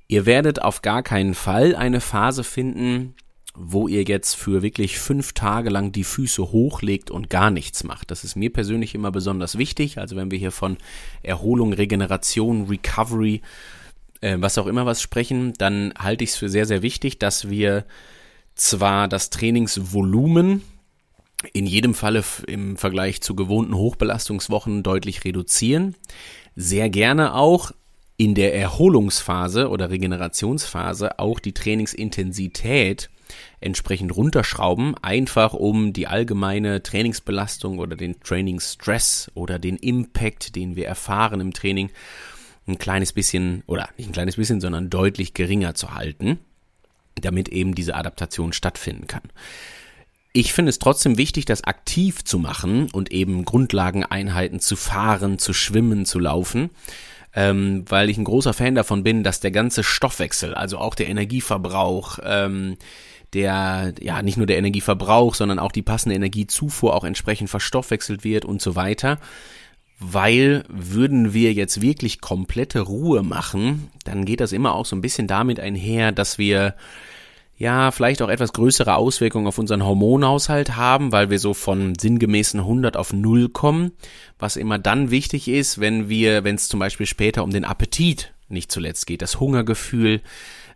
Ihr 0.08 0.26
werdet 0.26 0.62
auf 0.62 0.82
gar 0.82 1.04
keinen 1.04 1.34
Fall 1.34 1.76
eine 1.76 2.00
Phase 2.00 2.46
finden, 2.46 3.16
wo 3.56 3.88
ihr 3.88 4.04
jetzt 4.04 4.36
für 4.36 4.62
wirklich 4.62 5.00
fünf 5.00 5.34
Tage 5.34 5.70
lang 5.70 5.92
die 5.92 6.04
Füße 6.04 6.52
hochlegt 6.52 7.12
und 7.12 7.30
gar 7.30 7.52
nichts 7.52 7.84
macht. 7.84 8.12
Das 8.12 8.24
ist 8.24 8.36
mir 8.36 8.52
persönlich 8.52 8.96
immer 8.96 9.12
besonders 9.12 9.58
wichtig. 9.58 9.98
Also 9.98 10.16
wenn 10.16 10.32
wir 10.32 10.38
hier 10.38 10.52
von 10.52 10.78
Erholung, 11.24 11.74
Regeneration, 11.74 12.68
Recovery, 12.68 13.42
äh, 14.22 14.38
was 14.40 14.58
auch 14.58 14.68
immer 14.68 14.86
was 14.86 15.02
sprechen, 15.02 15.54
dann 15.58 15.94
halte 15.98 16.24
ich 16.24 16.32
es 16.32 16.36
für 16.38 16.50
sehr, 16.50 16.66
sehr 16.66 16.82
wichtig, 16.82 17.20
dass 17.20 17.50
wir 17.50 17.86
zwar 18.56 19.08
das 19.08 19.30
Trainingsvolumen 19.30 20.62
in 21.54 21.66
jedem 21.66 21.94
Falle 21.94 22.24
im 22.48 22.76
Vergleich 22.78 23.22
zu 23.22 23.36
gewohnten 23.36 23.74
Hochbelastungswochen 23.74 24.84
deutlich 24.84 25.24
reduzieren, 25.24 25.96
sehr 26.56 26.90
gerne 26.90 27.34
auch 27.34 27.72
in 28.18 28.36
der 28.36 28.54
Erholungsphase 28.54 29.70
oder 29.70 29.90
Regenerationsphase 29.90 31.20
auch 31.20 31.40
die 31.40 31.54
Trainingsintensität 31.54 33.10
entsprechend 33.60 34.16
runterschrauben, 34.16 34.96
einfach 35.02 35.54
um 35.54 35.94
die 35.94 36.08
allgemeine 36.08 36.84
Trainingsbelastung 36.84 37.80
oder 37.80 37.96
den 37.96 38.20
Trainingsstress 38.22 39.32
oder 39.34 39.60
den 39.60 39.78
Impact, 39.78 40.56
den 40.56 40.76
wir 40.76 40.88
erfahren 40.88 41.40
im 41.40 41.54
Training, 41.54 41.90
ein 42.68 42.78
kleines 42.78 43.14
bisschen 43.14 43.64
oder 43.66 43.90
nicht 43.98 44.10
ein 44.10 44.14
kleines 44.14 44.36
bisschen, 44.36 44.62
sondern 44.62 44.90
deutlich 44.90 45.34
geringer 45.34 45.74
zu 45.76 45.94
halten, 45.94 46.40
damit 47.16 47.50
eben 47.50 47.76
diese 47.76 47.96
Adaptation 47.96 48.54
stattfinden 48.54 49.08
kann. 49.08 49.24
Ich 50.32 50.54
finde 50.54 50.70
es 50.70 50.80
trotzdem 50.80 51.18
wichtig, 51.18 51.46
das 51.46 51.64
aktiv 51.64 52.24
zu 52.24 52.38
machen 52.38 52.90
und 52.92 53.12
eben 53.12 53.46
Grundlageneinheiten 53.46 54.60
zu 54.60 54.76
fahren, 54.76 55.40
zu 55.40 55.54
schwimmen, 55.54 56.06
zu 56.06 56.20
laufen, 56.20 56.70
ähm, 57.34 57.84
weil 57.90 58.10
ich 58.10 58.18
ein 58.18 58.26
großer 58.26 58.54
Fan 58.54 58.76
davon 58.76 59.04
bin, 59.04 59.24
dass 59.24 59.40
der 59.40 59.52
ganze 59.52 59.84
Stoffwechsel, 59.84 60.54
also 60.54 60.78
auch 60.78 60.94
der 60.94 61.10
Energieverbrauch, 61.10 62.20
ähm, 62.24 62.78
der, 63.34 63.94
ja, 64.02 64.22
nicht 64.22 64.38
nur 64.38 64.48
der 64.48 64.58
Energieverbrauch, 64.58 65.36
sondern 65.36 65.60
auch 65.60 65.72
die 65.72 65.82
passende 65.82 66.16
Energiezufuhr 66.16 66.96
auch 66.96 67.04
entsprechend 67.04 67.50
verstoffwechselt 67.50 68.24
wird 68.24 68.46
und 68.46 68.62
so 68.62 68.76
weiter. 68.76 69.20
Weil 70.00 70.64
würden 70.70 71.34
wir 71.34 71.54
jetzt 71.54 71.82
wirklich 71.82 72.22
komplette 72.22 72.80
Ruhe 72.82 73.22
machen, 73.22 73.90
dann 74.06 74.26
geht 74.26 74.40
das 74.40 74.54
immer 74.54 74.74
auch 74.74 74.86
so 74.86 74.96
ein 74.96 75.02
bisschen 75.02 75.28
damit 75.28 75.60
einher, 75.60 76.12
dass 76.12 76.38
wir 76.38 76.76
ja, 77.60 77.92
vielleicht 77.92 78.22
auch 78.22 78.30
etwas 78.30 78.54
größere 78.54 78.96
Auswirkungen 78.96 79.46
auf 79.46 79.58
unseren 79.58 79.84
Hormonhaushalt 79.86 80.78
haben, 80.78 81.12
weil 81.12 81.30
wir 81.30 81.40
so 81.40 81.54
von 81.54 81.94
sinngemäßen 82.00 82.62
100 82.62 82.96
auf 82.96 83.12
0 83.12 83.50
kommen, 83.50 83.92
was 84.40 84.56
immer 84.56 84.80
dann 84.80 85.12
wichtig 85.12 85.50
ist, 85.50 85.78
wenn 85.78 86.08
wir, 86.08 86.46
wenn 86.46 86.56
es 86.56 86.70
zum 86.70 86.80
Beispiel 86.80 87.06
später 87.06 87.44
um 87.44 87.52
den 87.52 87.66
Appetit 87.66 88.34
nicht 88.48 88.72
zuletzt 88.72 89.08
geht, 89.08 89.22
das 89.22 89.42
Hungergefühl. 89.42 90.22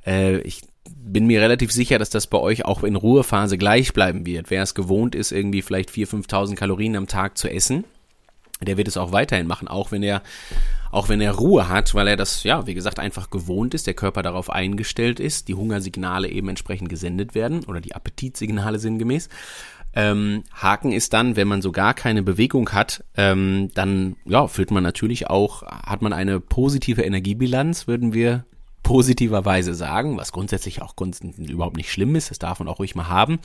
Äh, 0.05 0.39
ich 0.39 0.63
bin 0.89 1.27
mir 1.27 1.41
relativ 1.41 1.71
sicher, 1.71 1.99
dass 1.99 2.09
das 2.09 2.27
bei 2.27 2.39
euch 2.39 2.65
auch 2.65 2.83
in 2.83 2.95
Ruhephase 2.95 3.57
gleich 3.57 3.93
bleiben 3.93 4.25
wird. 4.25 4.49
Wer 4.49 4.63
es 4.63 4.75
gewohnt 4.75 5.15
ist, 5.15 5.31
irgendwie 5.31 5.61
vielleicht 5.61 5.89
4.000, 5.89 6.27
5.000 6.27 6.55
Kalorien 6.55 6.95
am 6.95 7.07
Tag 7.07 7.37
zu 7.37 7.49
essen, 7.49 7.83
der 8.61 8.77
wird 8.77 8.87
es 8.87 8.97
auch 8.97 9.11
weiterhin 9.11 9.47
machen, 9.47 9.67
auch 9.67 9.91
wenn 9.91 10.03
er 10.03 10.21
auch 10.91 11.09
wenn 11.09 11.21
er 11.21 11.31
Ruhe 11.31 11.69
hat, 11.69 11.95
weil 11.95 12.07
er 12.07 12.15
das, 12.15 12.43
ja, 12.43 12.67
wie 12.67 12.75
gesagt, 12.75 12.99
einfach 12.99 13.31
gewohnt 13.31 13.73
ist, 13.73 13.87
der 13.87 13.95
Körper 13.95 14.21
darauf 14.21 14.51
eingestellt 14.51 15.19
ist, 15.19 15.47
die 15.47 15.55
Hungersignale 15.55 16.29
eben 16.29 16.49
entsprechend 16.49 16.87
gesendet 16.87 17.33
werden 17.33 17.63
oder 17.63 17.81
die 17.81 17.95
Appetitsignale 17.95 18.77
sinngemäß. 18.77 19.27
Ähm, 19.95 20.43
Haken 20.53 20.91
ist 20.91 21.13
dann, 21.13 21.35
wenn 21.35 21.47
man 21.47 21.63
so 21.63 21.71
gar 21.71 21.95
keine 21.95 22.21
Bewegung 22.21 22.69
hat, 22.73 23.03
ähm, 23.17 23.71
dann 23.73 24.17
ja, 24.25 24.47
fühlt 24.47 24.69
man 24.69 24.83
natürlich 24.83 25.31
auch, 25.31 25.63
hat 25.63 26.03
man 26.03 26.13
eine 26.13 26.39
positive 26.39 27.01
Energiebilanz, 27.01 27.87
würden 27.87 28.13
wir 28.13 28.45
positiverweise 28.83 29.73
sagen, 29.73 30.17
was 30.17 30.31
grundsätzlich 30.31 30.81
auch 30.81 30.93
überhaupt 31.37 31.77
nicht 31.77 31.91
schlimm 31.91 32.15
ist, 32.15 32.29
das 32.29 32.39
darf 32.39 32.59
man 32.59 32.67
auch 32.67 32.79
ruhig 32.79 32.95
mal 32.95 33.07
haben. 33.07 33.39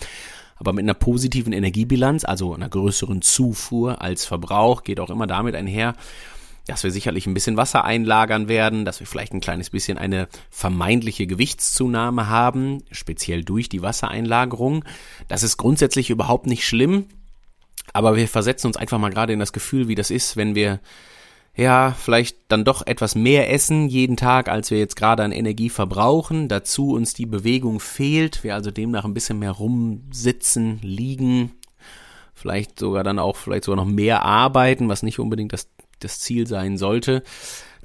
Aber 0.57 0.73
mit 0.73 0.83
einer 0.83 0.95
positiven 0.95 1.53
Energiebilanz, 1.53 2.25
also 2.25 2.53
einer 2.53 2.69
größeren 2.69 3.23
Zufuhr 3.23 4.03
als 4.03 4.25
Verbrauch, 4.27 4.83
geht 4.83 4.99
auch 4.99 5.11
immer 5.11 5.29
damit 5.29 5.55
einher, 5.55 5.95
dass 6.67 6.85
wir 6.85 6.91
sicherlich 6.91 7.27
ein 7.27 7.35
bisschen 7.35 7.57
Wasser 7.57 7.85
einlagern 7.85 8.49
werden, 8.49 8.85
dass 8.85 9.01
wir 9.01 9.07
vielleicht 9.07 9.33
ein 9.33 9.41
kleines 9.41 9.71
bisschen 9.71 9.97
eine 9.97 10.29
vermeintliche 10.51 11.27
Gewichtszunahme 11.27 12.29
haben, 12.29 12.83
speziell 12.91 13.43
durch 13.43 13.69
die 13.69 13.81
Wassereinlagerung. 13.81 14.85
Das 15.29 15.43
ist 15.43 15.57
grundsätzlich 15.57 16.11
überhaupt 16.11 16.47
nicht 16.47 16.67
schlimm, 16.67 17.07
aber 17.95 18.17
wir 18.17 18.29
versetzen 18.29 18.67
uns 18.67 18.77
einfach 18.77 18.99
mal 18.99 19.11
gerade 19.11 19.33
in 19.33 19.39
das 19.39 19.55
Gefühl, 19.55 19.89
wie 19.89 19.95
das 19.95 20.11
ist, 20.11 20.37
wenn 20.37 20.55
wir 20.55 20.81
ja, 21.59 21.93
vielleicht 21.99 22.37
dann 22.49 22.65
doch 22.65 22.87
etwas 22.87 23.17
mehr 23.17 23.53
essen 23.53 23.89
jeden 23.89 24.17
Tag, 24.17 24.49
als 24.49 24.71
wir 24.71 24.79
jetzt 24.79 24.97
gerade 24.97 25.25
an 25.25 25.33
Energie 25.33 25.69
verbrauchen. 25.71 26.49
Dazu 26.49 26.93
uns 26.93 27.15
die 27.15 27.27
Bewegung 27.27 27.81
fehlt, 27.81 28.45
wir 28.45 28.55
also 28.55 28.71
demnach 28.71 29.05
ein 29.05 29.13
bisschen 29.13 29.41
mehr 29.41 29.51
rumsitzen, 29.51 30.79
liegen, 30.83 31.51
vielleicht 32.33 32.79
sogar 32.79 33.03
dann 33.03 33.19
auch 33.19 33.37
vielleicht 33.37 33.65
sogar 33.65 33.85
noch 33.85 33.91
mehr 33.91 34.23
arbeiten, 34.23 34.89
was 34.89 35.03
nicht 35.03 35.19
unbedingt 35.19 35.53
das 35.53 35.69
das 36.01 36.21
Ziel 36.21 36.47
sein 36.47 36.79
sollte, 36.79 37.23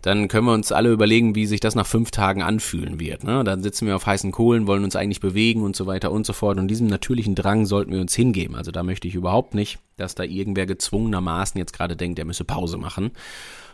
dann 0.01 0.27
können 0.27 0.47
wir 0.47 0.53
uns 0.53 0.73
alle 0.73 0.91
überlegen, 0.91 1.33
wie 1.33 1.45
sich 1.45 1.61
das 1.61 1.75
nach 1.75 1.87
fünf 1.87 2.11
Tagen 2.11 2.41
anfühlen 2.41 2.99
wird. 2.99 3.23
Ne? 3.23 3.43
Dann 3.45 3.63
sitzen 3.63 3.87
wir 3.87 3.95
auf 3.95 4.05
heißen 4.05 4.33
Kohlen, 4.33 4.67
wollen 4.67 4.83
uns 4.83 4.97
eigentlich 4.97 5.21
bewegen 5.21 5.63
und 5.63 5.77
so 5.77 5.85
weiter 5.85 6.11
und 6.11 6.25
so 6.25 6.33
fort. 6.33 6.59
Und 6.59 6.67
diesem 6.67 6.87
natürlichen 6.87 7.35
Drang 7.35 7.65
sollten 7.65 7.93
wir 7.93 8.01
uns 8.01 8.13
hingeben. 8.13 8.55
Also 8.55 8.71
da 8.71 8.83
möchte 8.83 9.07
ich 9.07 9.15
überhaupt 9.15 9.55
nicht, 9.55 9.79
dass 9.95 10.13
da 10.13 10.23
irgendwer 10.23 10.65
gezwungenermaßen 10.65 11.57
jetzt 11.57 11.71
gerade 11.71 11.95
denkt, 11.95 12.19
er 12.19 12.25
müsse 12.25 12.43
Pause 12.43 12.77
machen. 12.77 13.11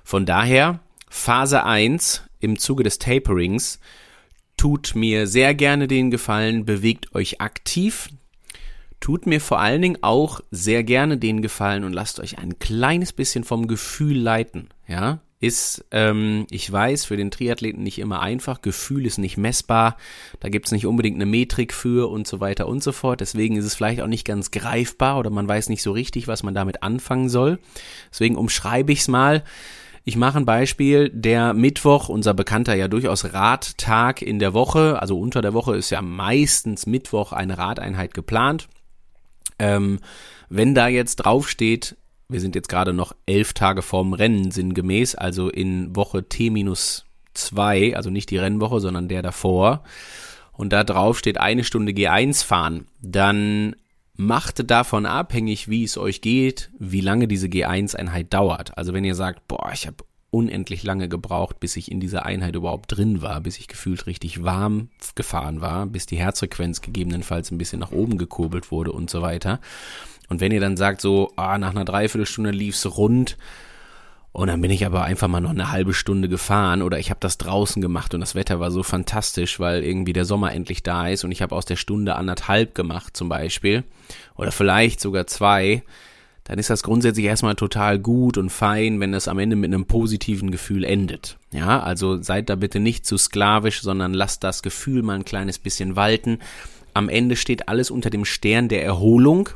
Von 0.09 0.25
daher, 0.25 0.79
Phase 1.07 1.65
1 1.65 2.23
im 2.39 2.57
Zuge 2.57 2.81
des 2.81 2.97
Taperings 2.97 3.79
tut 4.57 4.95
mir 4.95 5.27
sehr 5.27 5.53
gerne 5.53 5.87
den 5.87 6.09
Gefallen, 6.09 6.65
bewegt 6.65 7.13
euch 7.13 7.41
aktiv, 7.41 8.09
Tut 8.99 9.27
mir 9.27 9.39
vor 9.39 9.59
allen 9.59 9.81
Dingen 9.81 9.99
auch 10.01 10.41
sehr 10.51 10.83
gerne 10.83 11.17
den 11.17 11.41
Gefallen 11.41 11.83
und 11.85 11.93
lasst 11.93 12.19
euch 12.19 12.37
ein 12.37 12.59
kleines 12.59 13.13
bisschen 13.13 13.45
vom 13.45 13.67
Gefühl 13.67 14.17
leiten. 14.17 14.69
Ja, 14.87 15.21
ist, 15.39 15.85
ähm, 15.91 16.45
ich 16.51 16.69
weiß, 16.69 17.05
für 17.05 17.15
den 17.15 17.31
Triathleten 17.31 17.81
nicht 17.81 17.99
immer 17.99 18.21
einfach. 18.21 18.61
Gefühl 18.61 19.05
ist 19.05 19.17
nicht 19.17 19.37
messbar. 19.37 19.95
Da 20.41 20.49
gibt's 20.49 20.73
nicht 20.73 20.85
unbedingt 20.85 21.15
eine 21.15 21.25
Metrik 21.25 21.73
für 21.73 22.09
und 22.09 22.27
so 22.27 22.41
weiter 22.41 22.67
und 22.67 22.83
so 22.83 22.91
fort. 22.91 23.21
Deswegen 23.21 23.55
ist 23.55 23.63
es 23.63 23.73
vielleicht 23.75 24.01
auch 24.01 24.07
nicht 24.07 24.25
ganz 24.25 24.51
greifbar 24.51 25.17
oder 25.17 25.29
man 25.29 25.47
weiß 25.47 25.69
nicht 25.69 25.81
so 25.81 25.93
richtig, 25.93 26.27
was 26.27 26.43
man 26.43 26.53
damit 26.53 26.83
anfangen 26.83 27.29
soll. 27.29 27.59
Deswegen 28.11 28.35
umschreibe 28.35 28.91
ich's 28.91 29.07
mal. 29.07 29.45
Ich 30.09 30.15
mache 30.15 30.39
ein 30.39 30.45
Beispiel. 30.45 31.09
Der 31.09 31.53
Mittwoch, 31.53 32.09
unser 32.09 32.33
bekannter 32.33 32.73
ja 32.73 32.87
durchaus 32.87 33.31
Radtag 33.31 34.23
in 34.23 34.39
der 34.39 34.55
Woche, 34.55 34.99
also 34.99 35.19
unter 35.19 35.43
der 35.43 35.53
Woche 35.53 35.75
ist 35.75 35.91
ja 35.91 36.01
meistens 36.01 36.87
Mittwoch 36.87 37.31
eine 37.31 37.59
Radeinheit 37.59 38.15
geplant. 38.15 38.69
Ähm, 39.59 39.99
wenn 40.49 40.73
da 40.73 40.87
jetzt 40.87 41.17
draufsteht, 41.17 41.95
wir 42.27 42.41
sind 42.41 42.55
jetzt 42.55 42.69
gerade 42.69 42.91
noch 42.91 43.13
elf 43.27 43.53
Tage 43.53 43.83
vorm 43.83 44.13
Rennen 44.13 44.49
sinngemäß, 44.49 45.13
also 45.13 45.47
in 45.47 45.95
Woche 45.95 46.27
T 46.27 46.49
minus 46.49 47.05
zwei, 47.35 47.95
also 47.95 48.09
nicht 48.09 48.31
die 48.31 48.37
Rennwoche, 48.37 48.79
sondern 48.79 49.09
der 49.09 49.21
davor, 49.21 49.83
und 50.53 50.73
da 50.73 50.83
drauf 50.83 51.19
steht 51.19 51.37
eine 51.37 51.63
Stunde 51.63 51.91
G1 51.91 52.43
fahren, 52.43 52.87
dann 52.99 53.75
macht 54.19 54.69
davon 54.69 55.05
abhängig, 55.05 55.69
wie 55.69 55.85
es 55.85 55.97
euch 55.97 56.19
geht, 56.19 56.71
wie 56.77 56.99
lange 56.99 57.29
diese 57.29 57.47
G1-Einheit 57.47 58.33
dauert. 58.33 58.77
Also 58.77 58.93
wenn 58.93 59.05
ihr 59.05 59.15
sagt, 59.15 59.47
boah, 59.47 59.71
ich 59.73 59.87
habe 59.87 60.03
unendlich 60.29 60.83
lange 60.83 61.07
gebraucht, 61.07 61.61
bis 61.61 61.77
ich 61.77 61.89
in 61.89 62.01
dieser 62.01 62.25
Einheit 62.25 62.53
überhaupt 62.53 62.97
drin 62.97 63.21
war, 63.21 63.39
bis 63.39 63.57
ich 63.57 63.69
gefühlt 63.69 64.07
richtig 64.07 64.43
warm 64.43 64.89
gefahren 65.15 65.61
war, 65.61 65.85
bis 65.85 66.05
die 66.05 66.17
Herzfrequenz 66.17 66.81
gegebenenfalls 66.81 67.49
ein 67.49 67.57
bisschen 67.57 67.79
nach 67.79 67.93
oben 67.93 68.17
gekurbelt 68.17 68.71
wurde 68.71 68.91
und 68.91 69.09
so 69.09 69.21
weiter. 69.21 69.61
Und 70.27 70.41
wenn 70.41 70.51
ihr 70.51 70.59
dann 70.59 70.75
sagt, 70.75 70.99
so, 70.99 71.31
ah, 71.37 71.57
nach 71.57 71.71
einer 71.71 71.85
Dreiviertelstunde 71.85 72.51
lief's 72.51 72.85
rund, 72.97 73.37
und 74.31 74.47
dann 74.47 74.61
bin 74.61 74.71
ich 74.71 74.85
aber 74.85 75.03
einfach 75.03 75.27
mal 75.27 75.41
noch 75.41 75.49
eine 75.49 75.71
halbe 75.71 75.93
Stunde 75.93 76.29
gefahren 76.29 76.81
oder 76.81 76.99
ich 76.99 77.09
habe 77.09 77.19
das 77.19 77.37
draußen 77.37 77.81
gemacht 77.81 78.13
und 78.13 78.19
das 78.21 78.35
Wetter 78.35 78.59
war 78.59 78.71
so 78.71 78.83
fantastisch, 78.83 79.59
weil 79.59 79.83
irgendwie 79.83 80.13
der 80.13 80.25
Sommer 80.25 80.53
endlich 80.53 80.83
da 80.83 81.07
ist 81.07 81.23
und 81.23 81.31
ich 81.31 81.41
habe 81.41 81.55
aus 81.55 81.65
der 81.65 81.75
Stunde 81.75 82.15
anderthalb 82.15 82.75
gemacht 82.75 83.17
zum 83.17 83.29
Beispiel 83.29 83.83
oder 84.35 84.51
vielleicht 84.51 85.01
sogar 85.01 85.27
zwei 85.27 85.83
dann 86.49 86.57
ist 86.57 86.71
das 86.71 86.81
grundsätzlich 86.81 87.27
erstmal 87.27 87.53
total 87.53 87.99
gut 87.99 88.35
und 88.39 88.49
fein, 88.49 88.99
wenn 88.99 89.13
es 89.13 89.27
am 89.27 89.37
Ende 89.37 89.55
mit 89.55 89.71
einem 89.71 89.85
positiven 89.85 90.49
Gefühl 90.49 90.83
endet. 90.83 91.37
Ja, 91.53 91.79
also 91.79 92.23
seid 92.23 92.49
da 92.49 92.55
bitte 92.55 92.79
nicht 92.79 93.05
zu 93.05 93.17
sklavisch, 93.17 93.83
sondern 93.83 94.15
lasst 94.15 94.43
das 94.43 94.63
Gefühl 94.63 95.03
mal 95.03 95.13
ein 95.13 95.25
kleines 95.25 95.59
bisschen 95.59 95.95
walten. 95.95 96.39
Am 96.95 97.07
Ende 97.07 97.35
steht 97.35 97.69
alles 97.69 97.91
unter 97.91 98.09
dem 98.09 98.25
Stern 98.25 98.67
der 98.67 98.83
Erholung, 98.83 99.49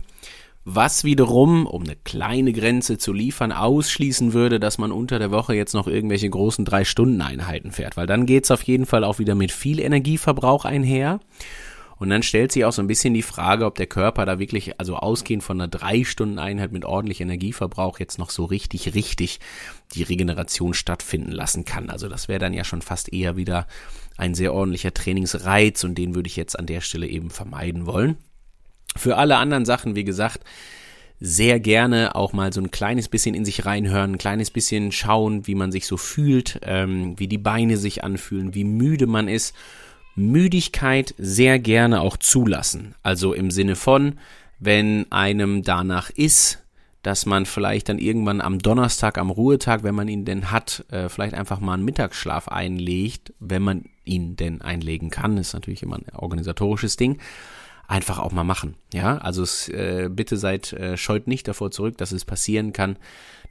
was 0.65 1.03
wiederum, 1.03 1.65
um 1.65 1.83
eine 1.83 1.95
kleine 1.95 2.53
Grenze 2.53 2.97
zu 2.97 3.11
liefern, 3.11 3.51
ausschließen 3.51 4.33
würde, 4.33 4.59
dass 4.59 4.77
man 4.77 4.91
unter 4.91 5.19
der 5.19 5.31
Woche 5.31 5.55
jetzt 5.55 5.73
noch 5.73 5.87
irgendwelche 5.87 6.29
großen 6.29 6.63
Drei-Stunden-Einheiten 6.63 7.71
fährt, 7.71 7.97
weil 7.97 8.07
dann 8.07 8.25
geht's 8.25 8.51
auf 8.51 8.63
jeden 8.63 8.85
Fall 8.85 9.03
auch 9.03 9.19
wieder 9.19 9.35
mit 9.35 9.51
viel 9.51 9.79
Energieverbrauch 9.79 10.65
einher. 10.65 11.19
Und 11.97 12.09
dann 12.09 12.23
stellt 12.23 12.51
sich 12.51 12.65
auch 12.65 12.73
so 12.73 12.81
ein 12.81 12.87
bisschen 12.87 13.13
die 13.13 13.21
Frage, 13.21 13.65
ob 13.65 13.75
der 13.75 13.87
Körper 13.87 14.25
da 14.25 14.39
wirklich, 14.39 14.79
also 14.79 14.97
ausgehend 14.97 15.43
von 15.43 15.61
einer 15.61 15.69
drei 15.69 16.03
Stunden 16.03 16.39
Einheit 16.39 16.71
mit 16.71 16.85
ordentlich 16.85 17.21
Energieverbrauch 17.21 17.99
jetzt 17.99 18.17
noch 18.17 18.29
so 18.29 18.45
richtig, 18.45 18.93
richtig 18.95 19.39
die 19.93 20.03
Regeneration 20.03 20.73
stattfinden 20.73 21.31
lassen 21.31 21.65
kann. 21.65 21.89
Also 21.89 22.09
das 22.09 22.27
wäre 22.27 22.39
dann 22.39 22.53
ja 22.53 22.63
schon 22.63 22.81
fast 22.81 23.13
eher 23.13 23.37
wieder 23.37 23.67
ein 24.17 24.33
sehr 24.33 24.53
ordentlicher 24.53 24.93
Trainingsreiz 24.93 25.83
und 25.83 25.95
den 25.95 26.15
würde 26.15 26.27
ich 26.27 26.35
jetzt 26.35 26.57
an 26.57 26.65
der 26.65 26.81
Stelle 26.81 27.07
eben 27.07 27.29
vermeiden 27.29 27.85
wollen. 27.85 28.17
Für 28.95 29.17
alle 29.17 29.37
anderen 29.37 29.65
Sachen, 29.65 29.95
wie 29.95 30.03
gesagt, 30.03 30.41
sehr 31.19 31.59
gerne 31.59 32.15
auch 32.15 32.33
mal 32.33 32.51
so 32.51 32.59
ein 32.59 32.69
kleines 32.69 33.07
bisschen 33.07 33.33
in 33.33 33.45
sich 33.45 33.65
reinhören, 33.65 34.13
ein 34.13 34.17
kleines 34.17 34.51
bisschen 34.51 34.91
schauen, 34.91 35.47
wie 35.47 35.55
man 35.55 35.71
sich 35.71 35.87
so 35.87 35.95
fühlt, 35.95 36.59
ähm, 36.63 37.17
wie 37.17 37.27
die 37.27 37.37
Beine 37.37 37.77
sich 37.77 38.03
anfühlen, 38.03 38.53
wie 38.53 38.65
müde 38.65 39.07
man 39.07 39.27
ist. 39.27 39.55
Müdigkeit 40.15 41.15
sehr 41.17 41.59
gerne 41.59 42.01
auch 42.01 42.17
zulassen. 42.17 42.95
Also 43.03 43.33
im 43.33 43.51
Sinne 43.51 43.75
von, 43.75 44.19
wenn 44.59 45.11
einem 45.11 45.63
danach 45.63 46.09
ist, 46.09 46.59
dass 47.03 47.25
man 47.25 47.45
vielleicht 47.45 47.89
dann 47.89 47.99
irgendwann 47.99 48.41
am 48.41 48.59
Donnerstag, 48.59 49.17
am 49.17 49.29
Ruhetag, 49.29 49.83
wenn 49.83 49.95
man 49.95 50.07
ihn 50.07 50.25
denn 50.25 50.51
hat, 50.51 50.85
äh, 50.89 51.09
vielleicht 51.09 51.35
einfach 51.35 51.59
mal 51.59 51.73
einen 51.75 51.85
Mittagsschlaf 51.85 52.47
einlegt, 52.47 53.33
wenn 53.39 53.61
man 53.61 53.85
ihn 54.03 54.35
denn 54.35 54.61
einlegen 54.61 55.09
kann, 55.09 55.37
ist 55.37 55.53
natürlich 55.53 55.83
immer 55.83 55.97
ein 55.97 56.15
organisatorisches 56.15 56.97
Ding 56.97 57.19
einfach 57.87 58.19
auch 58.19 58.31
mal 58.31 58.43
machen. 58.43 58.75
Ja, 58.93 59.17
also 59.17 59.43
es, 59.43 59.69
äh, 59.69 60.09
bitte 60.11 60.37
seid 60.37 60.73
äh, 60.73 60.97
scheut 60.97 61.27
nicht 61.27 61.47
davor 61.47 61.71
zurück, 61.71 61.97
dass 61.97 62.11
es 62.11 62.25
passieren 62.25 62.73
kann, 62.73 62.97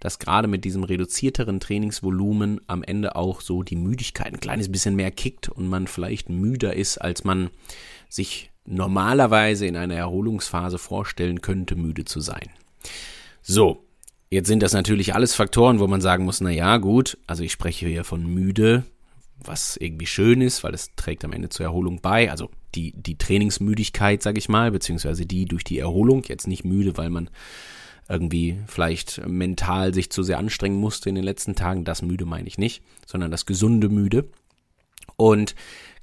dass 0.01 0.19
gerade 0.19 0.49
mit 0.49 0.65
diesem 0.65 0.85
reduzierteren 0.85 1.61
Trainingsvolumen 1.61 2.61
am 2.67 2.83
Ende 2.83 3.15
auch 3.15 3.41
so 3.41 3.63
die 3.63 3.77
Müdigkeit 3.77 4.33
ein 4.33 4.41
kleines 4.41 4.71
bisschen 4.71 4.97
mehr 4.97 5.11
kickt 5.11 5.49
und 5.49 5.69
man 5.69 5.87
vielleicht 5.87 6.29
müder 6.29 6.75
ist, 6.75 6.99
als 6.99 7.25
man 7.25 7.51
sich 8.09 8.51
normalerweise 8.65 9.67
in 9.67 9.77
einer 9.77 9.95
Erholungsphase 9.95 10.79
vorstellen 10.79 11.41
könnte, 11.41 11.77
müde 11.77 12.05
zu 12.05 12.21
sein. 12.21 12.51
So, 13.43 13.85
Jetzt 14.33 14.49
sind 14.49 14.63
das 14.63 14.73
natürlich 14.73 15.15
alles 15.15 15.35
Faktoren, 15.35 15.79
wo 15.79 15.87
man 15.87 16.01
sagen 16.01 16.25
muss, 16.25 16.41
na 16.41 16.49
ja, 16.49 16.79
gut, 16.79 17.19
also 17.27 17.43
ich 17.43 17.53
spreche 17.53 17.87
hier 17.87 18.03
von 18.03 18.25
müde, 18.25 18.83
was 19.45 19.77
irgendwie 19.77 20.07
schön 20.07 20.41
ist, 20.41 20.65
weil 20.65 20.73
es 20.73 20.89
trägt 20.97 21.23
am 21.27 21.35
Ende 21.35 21.51
zur 21.51 21.67
Erholung 21.67 22.01
bei. 22.01 22.31
Also 22.31 22.49
die, 22.75 22.93
die 22.93 23.19
Trainingsmüdigkeit, 23.19 24.23
sage 24.23 24.39
ich 24.39 24.49
mal, 24.49 24.71
beziehungsweise 24.71 25.27
die 25.27 25.45
durch 25.47 25.65
die 25.65 25.79
Erholung. 25.79 26.25
Jetzt 26.27 26.47
nicht 26.47 26.65
müde, 26.65 26.97
weil 26.97 27.11
man 27.11 27.31
irgendwie 28.09 28.59
vielleicht 28.67 29.27
mental 29.27 29.95
sich 29.95 30.11
zu 30.11 30.23
sehr 30.23 30.39
anstrengen 30.39 30.77
musste 30.77 31.09
in 31.09 31.15
den 31.15 31.25
letzten 31.25 31.55
Tagen. 31.55 31.85
Das 31.85 32.03
müde 32.03 32.27
meine 32.27 32.49
ich 32.49 32.59
nicht, 32.59 32.83
sondern 33.07 33.31
das 33.31 33.47
gesunde 33.47 33.89
müde. 33.89 34.29
Und 35.17 35.55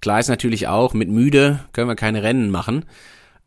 klar 0.01 0.19
ist 0.19 0.29
natürlich 0.29 0.67
auch, 0.67 0.93
mit 0.93 1.09
müde 1.09 1.59
können 1.73 1.89
wir 1.89 1.95
keine 1.95 2.23
Rennen 2.23 2.49
machen. 2.49 2.85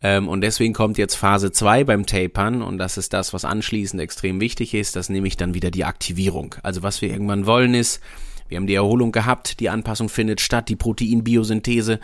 Ähm, 0.03 0.29
und 0.29 0.41
deswegen 0.41 0.75
kommt 0.75 0.99
jetzt 0.99 1.15
Phase 1.15 1.53
2 1.53 1.85
beim 1.85 2.07
Tapern 2.07 2.63
und 2.63 2.79
das 2.79 2.99
ist 2.99 3.13
das, 3.13 3.33
was 3.33 3.45
anschließend 3.45 4.03
extrem 4.03 4.41
wichtig 4.41 4.75
ist. 4.75 4.97
Das 4.97 5.09
nehme 5.09 5.29
ich 5.29 5.37
dann 5.37 5.55
wieder 5.55 5.71
die 5.71 5.85
Aktivierung. 5.85 6.57
Also 6.63 6.83
was 6.83 7.01
wir 7.01 7.11
irgendwann 7.11 7.47
wollen 7.47 7.75
ist, 7.75 8.01
wir 8.49 8.57
haben 8.57 8.67
die 8.67 8.75
Erholung 8.75 9.13
gehabt, 9.13 9.61
die 9.61 9.71
Anpassung 9.71 10.11
findet 10.11 10.41
statt, 10.43 10.69
die 10.69 10.77
Proteinbiosynthese, 10.77 12.01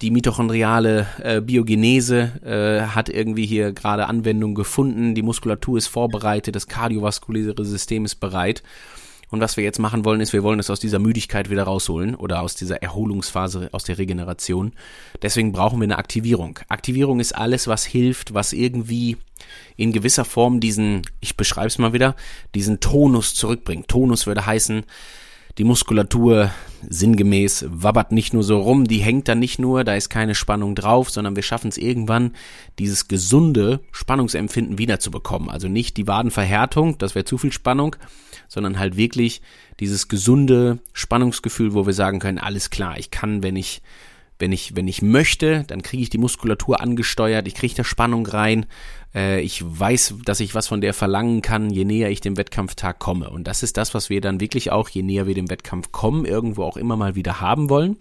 die 0.00 0.10
mitochondriale 0.10 1.06
äh, 1.22 1.40
Biogenese 1.40 2.32
äh, 2.44 2.86
hat 2.88 3.08
irgendwie 3.08 3.46
hier 3.46 3.72
gerade 3.72 4.06
Anwendung 4.06 4.54
gefunden, 4.54 5.14
die 5.14 5.22
Muskulatur 5.22 5.76
ist 5.78 5.88
vorbereitet, 5.88 6.54
das 6.54 6.68
kardiovaskuläre 6.68 7.64
System 7.64 8.04
ist 8.04 8.16
bereit. 8.16 8.62
Und 9.30 9.40
was 9.40 9.56
wir 9.58 9.64
jetzt 9.64 9.78
machen 9.78 10.04
wollen, 10.04 10.20
ist, 10.20 10.32
wir 10.32 10.42
wollen 10.42 10.58
es 10.58 10.70
aus 10.70 10.80
dieser 10.80 10.98
Müdigkeit 10.98 11.50
wieder 11.50 11.64
rausholen 11.64 12.14
oder 12.14 12.40
aus 12.40 12.54
dieser 12.54 12.82
Erholungsphase, 12.82 13.68
aus 13.72 13.84
der 13.84 13.98
Regeneration. 13.98 14.72
Deswegen 15.20 15.52
brauchen 15.52 15.80
wir 15.80 15.84
eine 15.84 15.98
Aktivierung. 15.98 16.58
Aktivierung 16.68 17.20
ist 17.20 17.34
alles, 17.34 17.66
was 17.66 17.84
hilft, 17.84 18.32
was 18.32 18.54
irgendwie 18.54 19.18
in 19.76 19.92
gewisser 19.92 20.24
Form 20.24 20.60
diesen, 20.60 21.02
ich 21.20 21.36
beschreibe 21.36 21.66
es 21.66 21.78
mal 21.78 21.92
wieder, 21.92 22.16
diesen 22.54 22.80
Tonus 22.80 23.34
zurückbringt. 23.34 23.88
Tonus 23.88 24.26
würde 24.26 24.46
heißen, 24.46 24.84
die 25.58 25.64
Muskulatur 25.64 26.50
sinngemäß 26.88 27.66
wabbert 27.68 28.12
nicht 28.12 28.32
nur 28.32 28.44
so 28.44 28.60
rum, 28.60 28.86
die 28.86 28.98
hängt 28.98 29.26
dann 29.26 29.40
nicht 29.40 29.58
nur, 29.58 29.82
da 29.82 29.94
ist 29.94 30.08
keine 30.08 30.36
Spannung 30.36 30.76
drauf, 30.76 31.10
sondern 31.10 31.34
wir 31.34 31.42
schaffen 31.42 31.68
es 31.68 31.76
irgendwann, 31.76 32.32
dieses 32.78 33.08
gesunde 33.08 33.80
Spannungsempfinden 33.90 34.78
wiederzubekommen. 34.78 35.50
Also 35.50 35.68
nicht 35.68 35.96
die 35.96 36.06
Wadenverhärtung, 36.06 36.96
das 36.98 37.16
wäre 37.16 37.24
zu 37.24 37.36
viel 37.36 37.52
Spannung, 37.52 37.96
sondern 38.46 38.78
halt 38.78 38.96
wirklich 38.96 39.42
dieses 39.80 40.06
gesunde 40.06 40.78
Spannungsgefühl, 40.92 41.74
wo 41.74 41.86
wir 41.86 41.94
sagen 41.94 42.20
können, 42.20 42.38
alles 42.38 42.70
klar, 42.70 42.96
ich 42.96 43.10
kann, 43.10 43.42
wenn 43.42 43.56
ich 43.56 43.82
wenn 44.38 44.52
ich, 44.52 44.76
wenn 44.76 44.88
ich 44.88 45.02
möchte, 45.02 45.64
dann 45.66 45.82
kriege 45.82 46.02
ich 46.02 46.10
die 46.10 46.18
Muskulatur 46.18 46.80
angesteuert, 46.80 47.46
ich 47.48 47.54
kriege 47.54 47.74
da 47.74 47.84
Spannung 47.84 48.26
rein, 48.26 48.66
äh, 49.14 49.40
ich 49.40 49.62
weiß, 49.64 50.14
dass 50.24 50.40
ich 50.40 50.54
was 50.54 50.68
von 50.68 50.80
der 50.80 50.94
verlangen 50.94 51.42
kann, 51.42 51.70
je 51.70 51.84
näher 51.84 52.10
ich 52.10 52.20
dem 52.20 52.36
Wettkampftag 52.36 52.98
komme. 52.98 53.30
Und 53.30 53.48
das 53.48 53.62
ist 53.62 53.76
das, 53.76 53.94
was 53.94 54.10
wir 54.10 54.20
dann 54.20 54.40
wirklich 54.40 54.70
auch, 54.70 54.88
je 54.88 55.02
näher 55.02 55.26
wir 55.26 55.34
dem 55.34 55.50
Wettkampf 55.50 55.90
kommen, 55.90 56.24
irgendwo 56.24 56.62
auch 56.62 56.76
immer 56.76 56.96
mal 56.96 57.14
wieder 57.14 57.40
haben 57.40 57.68
wollen. 57.68 57.96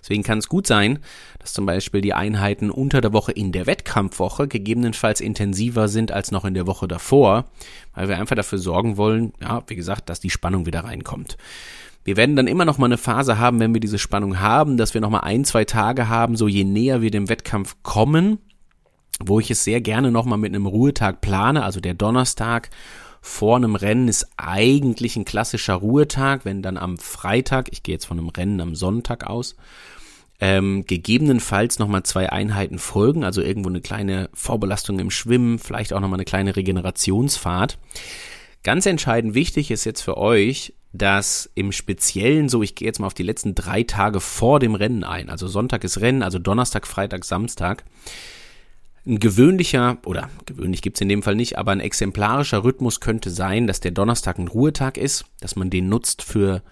Deswegen 0.00 0.22
kann 0.22 0.38
es 0.38 0.48
gut 0.48 0.66
sein, 0.66 0.98
dass 1.38 1.52
zum 1.52 1.64
Beispiel 1.64 2.00
die 2.00 2.14
Einheiten 2.14 2.70
unter 2.70 3.00
der 3.00 3.12
Woche 3.12 3.32
in 3.32 3.52
der 3.52 3.66
Wettkampfwoche 3.66 4.48
gegebenenfalls 4.48 5.20
intensiver 5.20 5.88
sind 5.88 6.12
als 6.12 6.30
noch 6.30 6.44
in 6.44 6.54
der 6.54 6.66
Woche 6.66 6.88
davor, 6.88 7.46
weil 7.94 8.08
wir 8.08 8.18
einfach 8.18 8.36
dafür 8.36 8.58
sorgen 8.58 8.96
wollen, 8.96 9.32
ja, 9.40 9.62
wie 9.68 9.76
gesagt, 9.76 10.08
dass 10.10 10.20
die 10.20 10.30
Spannung 10.30 10.66
wieder 10.66 10.84
reinkommt. 10.84 11.38
Wir 12.08 12.16
werden 12.16 12.36
dann 12.36 12.46
immer 12.46 12.64
noch 12.64 12.78
mal 12.78 12.86
eine 12.86 12.96
Phase 12.96 13.38
haben, 13.38 13.60
wenn 13.60 13.74
wir 13.74 13.82
diese 13.82 13.98
Spannung 13.98 14.40
haben, 14.40 14.78
dass 14.78 14.94
wir 14.94 15.02
noch 15.02 15.10
mal 15.10 15.20
ein, 15.20 15.44
zwei 15.44 15.66
Tage 15.66 16.08
haben, 16.08 16.36
so 16.36 16.48
je 16.48 16.64
näher 16.64 17.02
wir 17.02 17.10
dem 17.10 17.28
Wettkampf 17.28 17.76
kommen, 17.82 18.38
wo 19.22 19.40
ich 19.40 19.50
es 19.50 19.62
sehr 19.62 19.82
gerne 19.82 20.10
noch 20.10 20.24
mal 20.24 20.38
mit 20.38 20.54
einem 20.54 20.64
Ruhetag 20.64 21.20
plane, 21.20 21.62
also 21.62 21.80
der 21.80 21.92
Donnerstag 21.92 22.70
vor 23.20 23.56
einem 23.56 23.74
Rennen 23.74 24.08
ist 24.08 24.26
eigentlich 24.38 25.16
ein 25.16 25.26
klassischer 25.26 25.74
Ruhetag, 25.74 26.46
wenn 26.46 26.62
dann 26.62 26.78
am 26.78 26.96
Freitag, 26.96 27.68
ich 27.72 27.82
gehe 27.82 27.96
jetzt 27.96 28.06
von 28.06 28.18
einem 28.18 28.30
Rennen 28.30 28.62
am 28.62 28.74
Sonntag 28.74 29.26
aus, 29.26 29.54
ähm, 30.40 30.86
gegebenenfalls 30.86 31.78
nochmal 31.78 32.04
zwei 32.04 32.32
Einheiten 32.32 32.78
folgen, 32.78 33.22
also 33.22 33.42
irgendwo 33.42 33.68
eine 33.68 33.82
kleine 33.82 34.30
Vorbelastung 34.32 34.98
im 34.98 35.10
Schwimmen, 35.10 35.58
vielleicht 35.58 35.92
auch 35.92 36.00
nochmal 36.00 36.16
eine 36.16 36.24
kleine 36.24 36.56
Regenerationsfahrt. 36.56 37.76
Ganz 38.62 38.86
entscheidend 38.86 39.34
wichtig 39.34 39.70
ist 39.70 39.84
jetzt 39.84 40.02
für 40.02 40.16
euch, 40.16 40.74
dass 40.92 41.50
im 41.54 41.72
Speziellen 41.72 42.48
so, 42.48 42.62
ich 42.62 42.74
gehe 42.74 42.86
jetzt 42.86 42.98
mal 42.98 43.06
auf 43.06 43.14
die 43.14 43.22
letzten 43.22 43.54
drei 43.54 43.82
Tage 43.82 44.20
vor 44.20 44.58
dem 44.58 44.74
Rennen 44.74 45.04
ein, 45.04 45.30
also 45.30 45.46
Sonntag 45.46 45.84
ist 45.84 46.00
Rennen, 46.00 46.22
also 46.22 46.38
Donnerstag, 46.38 46.86
Freitag, 46.86 47.24
Samstag, 47.24 47.84
ein 49.06 49.20
gewöhnlicher, 49.20 49.98
oder 50.04 50.28
gewöhnlich 50.46 50.82
gibt's 50.82 51.00
in 51.00 51.08
dem 51.08 51.22
Fall 51.22 51.34
nicht, 51.34 51.56
aber 51.56 51.72
ein 51.72 51.80
exemplarischer 51.80 52.64
Rhythmus 52.64 53.00
könnte 53.00 53.30
sein, 53.30 53.66
dass 53.66 53.80
der 53.80 53.92
Donnerstag 53.92 54.38
ein 54.38 54.48
Ruhetag 54.48 54.96
ist, 54.96 55.24
dass 55.40 55.56
man 55.56 55.70
den 55.70 55.88
nutzt 55.88 56.22
für, 56.22 56.62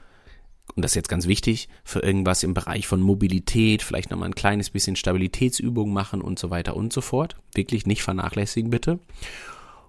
und 0.75 0.83
das 0.85 0.93
ist 0.93 0.97
jetzt 0.97 1.09
ganz 1.09 1.27
wichtig, 1.27 1.69
für 1.85 2.01
irgendwas 2.01 2.43
im 2.43 2.53
Bereich 2.53 2.87
von 2.87 3.01
Mobilität, 3.01 3.83
vielleicht 3.83 4.11
nochmal 4.11 4.29
ein 4.29 4.35
kleines 4.35 4.71
bisschen 4.71 4.97
Stabilitätsübung 4.97 5.93
machen 5.93 6.21
und 6.21 6.39
so 6.39 6.51
weiter 6.51 6.77
und 6.77 6.93
so 6.93 7.01
fort. 7.01 7.37
Wirklich 7.55 7.87
nicht 7.87 8.03
vernachlässigen 8.03 8.71
bitte 8.71 8.99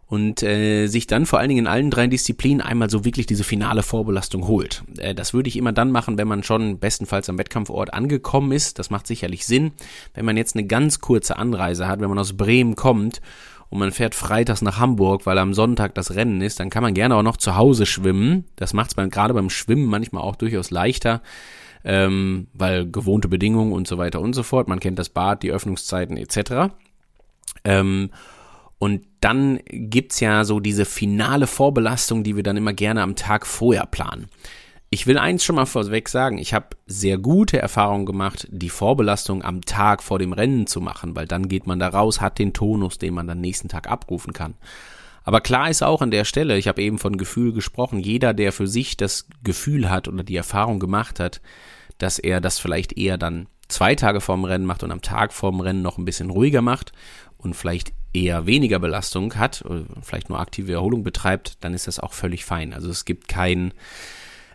und 0.07 0.41
äh, 0.41 0.87
sich 0.87 1.05
dann 1.05 1.25
vor 1.25 1.39
allen 1.39 1.49
Dingen 1.49 1.65
in 1.65 1.67
allen 1.67 1.91
drei 1.91 2.07
Disziplinen 2.07 2.61
einmal 2.61 2.89
so 2.89 3.03
wirklich 3.03 3.25
diese 3.25 3.43
finale 3.43 3.83
Vorbelastung 3.83 4.47
holt. 4.47 4.83
Äh, 4.97 5.13
das 5.13 5.33
würde 5.33 5.49
ich 5.49 5.57
immer 5.57 5.73
dann 5.73 5.91
machen, 5.91 6.17
wenn 6.17 6.29
man 6.29 6.43
schon 6.43 6.79
bestenfalls 6.79 7.29
am 7.29 7.37
Wettkampfort 7.37 7.93
angekommen 7.93 8.53
ist. 8.53 8.79
Das 8.79 8.89
macht 8.89 9.05
sicherlich 9.05 9.45
Sinn. 9.45 9.73
Wenn 10.13 10.25
man 10.25 10.37
jetzt 10.37 10.55
eine 10.55 10.65
ganz 10.65 11.01
kurze 11.01 11.37
Anreise 11.37 11.87
hat, 11.87 11.99
wenn 11.99 12.09
man 12.09 12.19
aus 12.19 12.37
Bremen 12.37 12.77
kommt 12.77 13.21
und 13.69 13.79
man 13.79 13.91
fährt 13.91 14.15
freitags 14.15 14.61
nach 14.61 14.79
Hamburg, 14.79 15.25
weil 15.25 15.37
am 15.37 15.53
Sonntag 15.53 15.93
das 15.95 16.15
Rennen 16.15 16.39
ist, 16.39 16.61
dann 16.61 16.69
kann 16.69 16.83
man 16.83 16.93
gerne 16.93 17.15
auch 17.15 17.23
noch 17.23 17.37
zu 17.37 17.57
Hause 17.57 17.85
schwimmen. 17.85 18.45
Das 18.55 18.73
macht 18.73 18.97
es 18.97 19.09
gerade 19.11 19.33
beim 19.33 19.49
Schwimmen 19.49 19.87
manchmal 19.87 20.23
auch 20.23 20.37
durchaus 20.37 20.71
leichter. 20.71 21.21
Ähm, 21.83 22.47
weil 22.53 22.89
gewohnte 22.89 23.27
Bedingungen 23.27 23.71
und 23.71 23.87
so 23.87 23.97
weiter 23.97 24.19
und 24.19 24.33
so 24.33 24.43
fort. 24.43 24.67
Man 24.67 24.79
kennt 24.79 24.99
das 24.99 25.09
Bad, 25.09 25.43
die 25.43 25.51
Öffnungszeiten 25.51 26.17
etc. 26.17 26.73
Ähm, 27.63 28.09
und 28.79 29.05
dann 29.21 29.59
gibt's 29.65 30.19
ja 30.19 30.43
so 30.43 30.59
diese 30.59 30.85
finale 30.85 31.47
Vorbelastung, 31.47 32.23
die 32.23 32.35
wir 32.35 32.43
dann 32.43 32.57
immer 32.57 32.73
gerne 32.73 33.01
am 33.01 33.15
Tag 33.15 33.47
vorher 33.47 33.85
planen. 33.85 34.27
Ich 34.89 35.05
will 35.05 35.17
eins 35.17 35.43
schon 35.43 35.57
mal 35.57 35.65
vorweg 35.65 36.07
sagen, 36.07 36.37
ich 36.37 36.53
habe 36.53 36.67
sehr 36.85 37.17
gute 37.17 37.59
Erfahrungen 37.59 38.05
gemacht, 38.05 38.47
die 38.51 38.69
Vorbelastung 38.69 39.43
am 39.43 39.61
Tag 39.61 40.01
vor 40.01 40.17
dem 40.17 40.31
Rennen 40.31 40.65
zu 40.65 40.79
machen, 40.79 41.15
weil 41.15 41.27
dann 41.27 41.49
geht 41.49 41.67
man 41.67 41.79
da 41.79 41.89
raus, 41.89 42.21
hat 42.21 42.39
den 42.39 42.53
Tonus, 42.53 42.97
den 42.97 43.13
man 43.13 43.27
dann 43.27 43.41
nächsten 43.41 43.67
Tag 43.67 43.89
abrufen 43.89 44.31
kann. 44.31 44.53
Aber 45.25 45.41
klar 45.41 45.69
ist 45.69 45.83
auch 45.83 46.01
an 46.01 46.11
der 46.11 46.23
Stelle, 46.23 46.57
ich 46.57 46.69
habe 46.69 46.81
eben 46.81 46.99
von 46.99 47.17
Gefühl 47.17 47.51
gesprochen, 47.51 47.99
jeder, 47.99 48.33
der 48.33 48.53
für 48.53 48.67
sich 48.67 48.95
das 48.95 49.27
Gefühl 49.43 49.89
hat 49.89 50.07
oder 50.07 50.23
die 50.23 50.37
Erfahrung 50.37 50.79
gemacht 50.79 51.19
hat, 51.19 51.41
dass 51.97 52.17
er 52.17 52.39
das 52.39 52.59
vielleicht 52.59 52.97
eher 52.97 53.17
dann 53.17 53.47
zwei 53.67 53.95
Tage 53.95 54.21
vorm 54.21 54.45
Rennen 54.45 54.65
macht 54.65 54.83
und 54.83 54.91
am 54.91 55.01
Tag 55.01 55.33
vorm 55.33 55.59
Rennen 55.59 55.81
noch 55.81 55.97
ein 55.97 56.05
bisschen 56.05 56.29
ruhiger 56.29 56.61
macht 56.61 56.93
und 57.37 57.55
vielleicht 57.55 57.93
eher 58.13 58.45
weniger 58.45 58.79
Belastung 58.79 59.35
hat, 59.35 59.63
oder 59.65 59.83
vielleicht 60.01 60.29
nur 60.29 60.39
aktive 60.39 60.73
Erholung 60.73 61.03
betreibt, 61.03 61.57
dann 61.61 61.73
ist 61.73 61.87
das 61.87 61.99
auch 61.99 62.13
völlig 62.13 62.45
fein. 62.45 62.73
Also 62.73 62.89
es 62.89 63.05
gibt 63.05 63.27
kein 63.27 63.73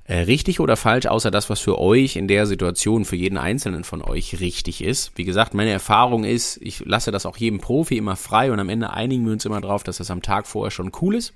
äh, 0.05 0.19
richtig 0.19 0.59
oder 0.59 0.77
falsch, 0.77 1.07
außer 1.07 1.31
das, 1.31 1.49
was 1.49 1.61
für 1.61 1.79
euch 1.79 2.17
in 2.17 2.27
der 2.27 2.47
Situation, 2.47 3.05
für 3.05 3.17
jeden 3.17 3.39
Einzelnen 3.39 3.85
von 3.85 4.03
euch 4.03 4.41
richtig 4.41 4.83
ist. 4.83 5.13
Wie 5.17 5.25
gesagt, 5.25 5.55
meine 5.55 5.71
Erfahrung 5.71 6.25
ist, 6.25 6.59
ich 6.61 6.85
lasse 6.85 7.13
das 7.13 7.25
auch 7.25 7.37
jedem 7.37 7.61
Profi 7.61 7.97
immer 7.97 8.17
frei 8.17 8.51
und 8.53 8.59
am 8.59 8.69
Ende 8.69 8.91
einigen 8.91 9.25
wir 9.25 9.33
uns 9.33 9.45
immer 9.45 9.61
drauf, 9.61 9.85
dass 9.85 9.99
das 9.99 10.11
am 10.11 10.23
Tag 10.23 10.47
vorher 10.47 10.73
schon 10.73 10.91
cool 11.01 11.15
ist. 11.15 11.33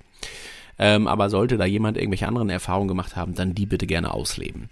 Ähm, 0.79 1.07
aber 1.07 1.31
sollte 1.31 1.57
da 1.57 1.65
jemand 1.65 1.97
irgendwelche 1.97 2.29
anderen 2.29 2.51
Erfahrungen 2.51 2.89
gemacht 2.89 3.17
haben, 3.17 3.35
dann 3.35 3.55
die 3.55 3.67
bitte 3.67 3.87
gerne 3.87 4.13
ausleben. 4.13 4.69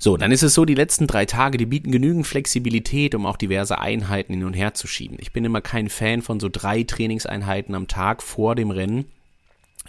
So, 0.00 0.16
dann 0.16 0.30
ist 0.30 0.44
es 0.44 0.54
so, 0.54 0.64
die 0.64 0.76
letzten 0.76 1.08
drei 1.08 1.26
Tage, 1.26 1.58
die 1.58 1.66
bieten 1.66 1.90
genügend 1.90 2.24
Flexibilität, 2.24 3.16
um 3.16 3.26
auch 3.26 3.36
diverse 3.36 3.80
Einheiten 3.80 4.32
hin 4.32 4.44
und 4.44 4.54
her 4.54 4.72
zu 4.74 4.86
schieben. 4.86 5.18
Ich 5.20 5.32
bin 5.32 5.44
immer 5.44 5.60
kein 5.60 5.88
Fan 5.88 6.22
von 6.22 6.38
so 6.38 6.48
drei 6.50 6.84
Trainingseinheiten 6.84 7.74
am 7.74 7.88
Tag 7.88 8.22
vor 8.22 8.54
dem 8.54 8.70
Rennen. 8.70 9.06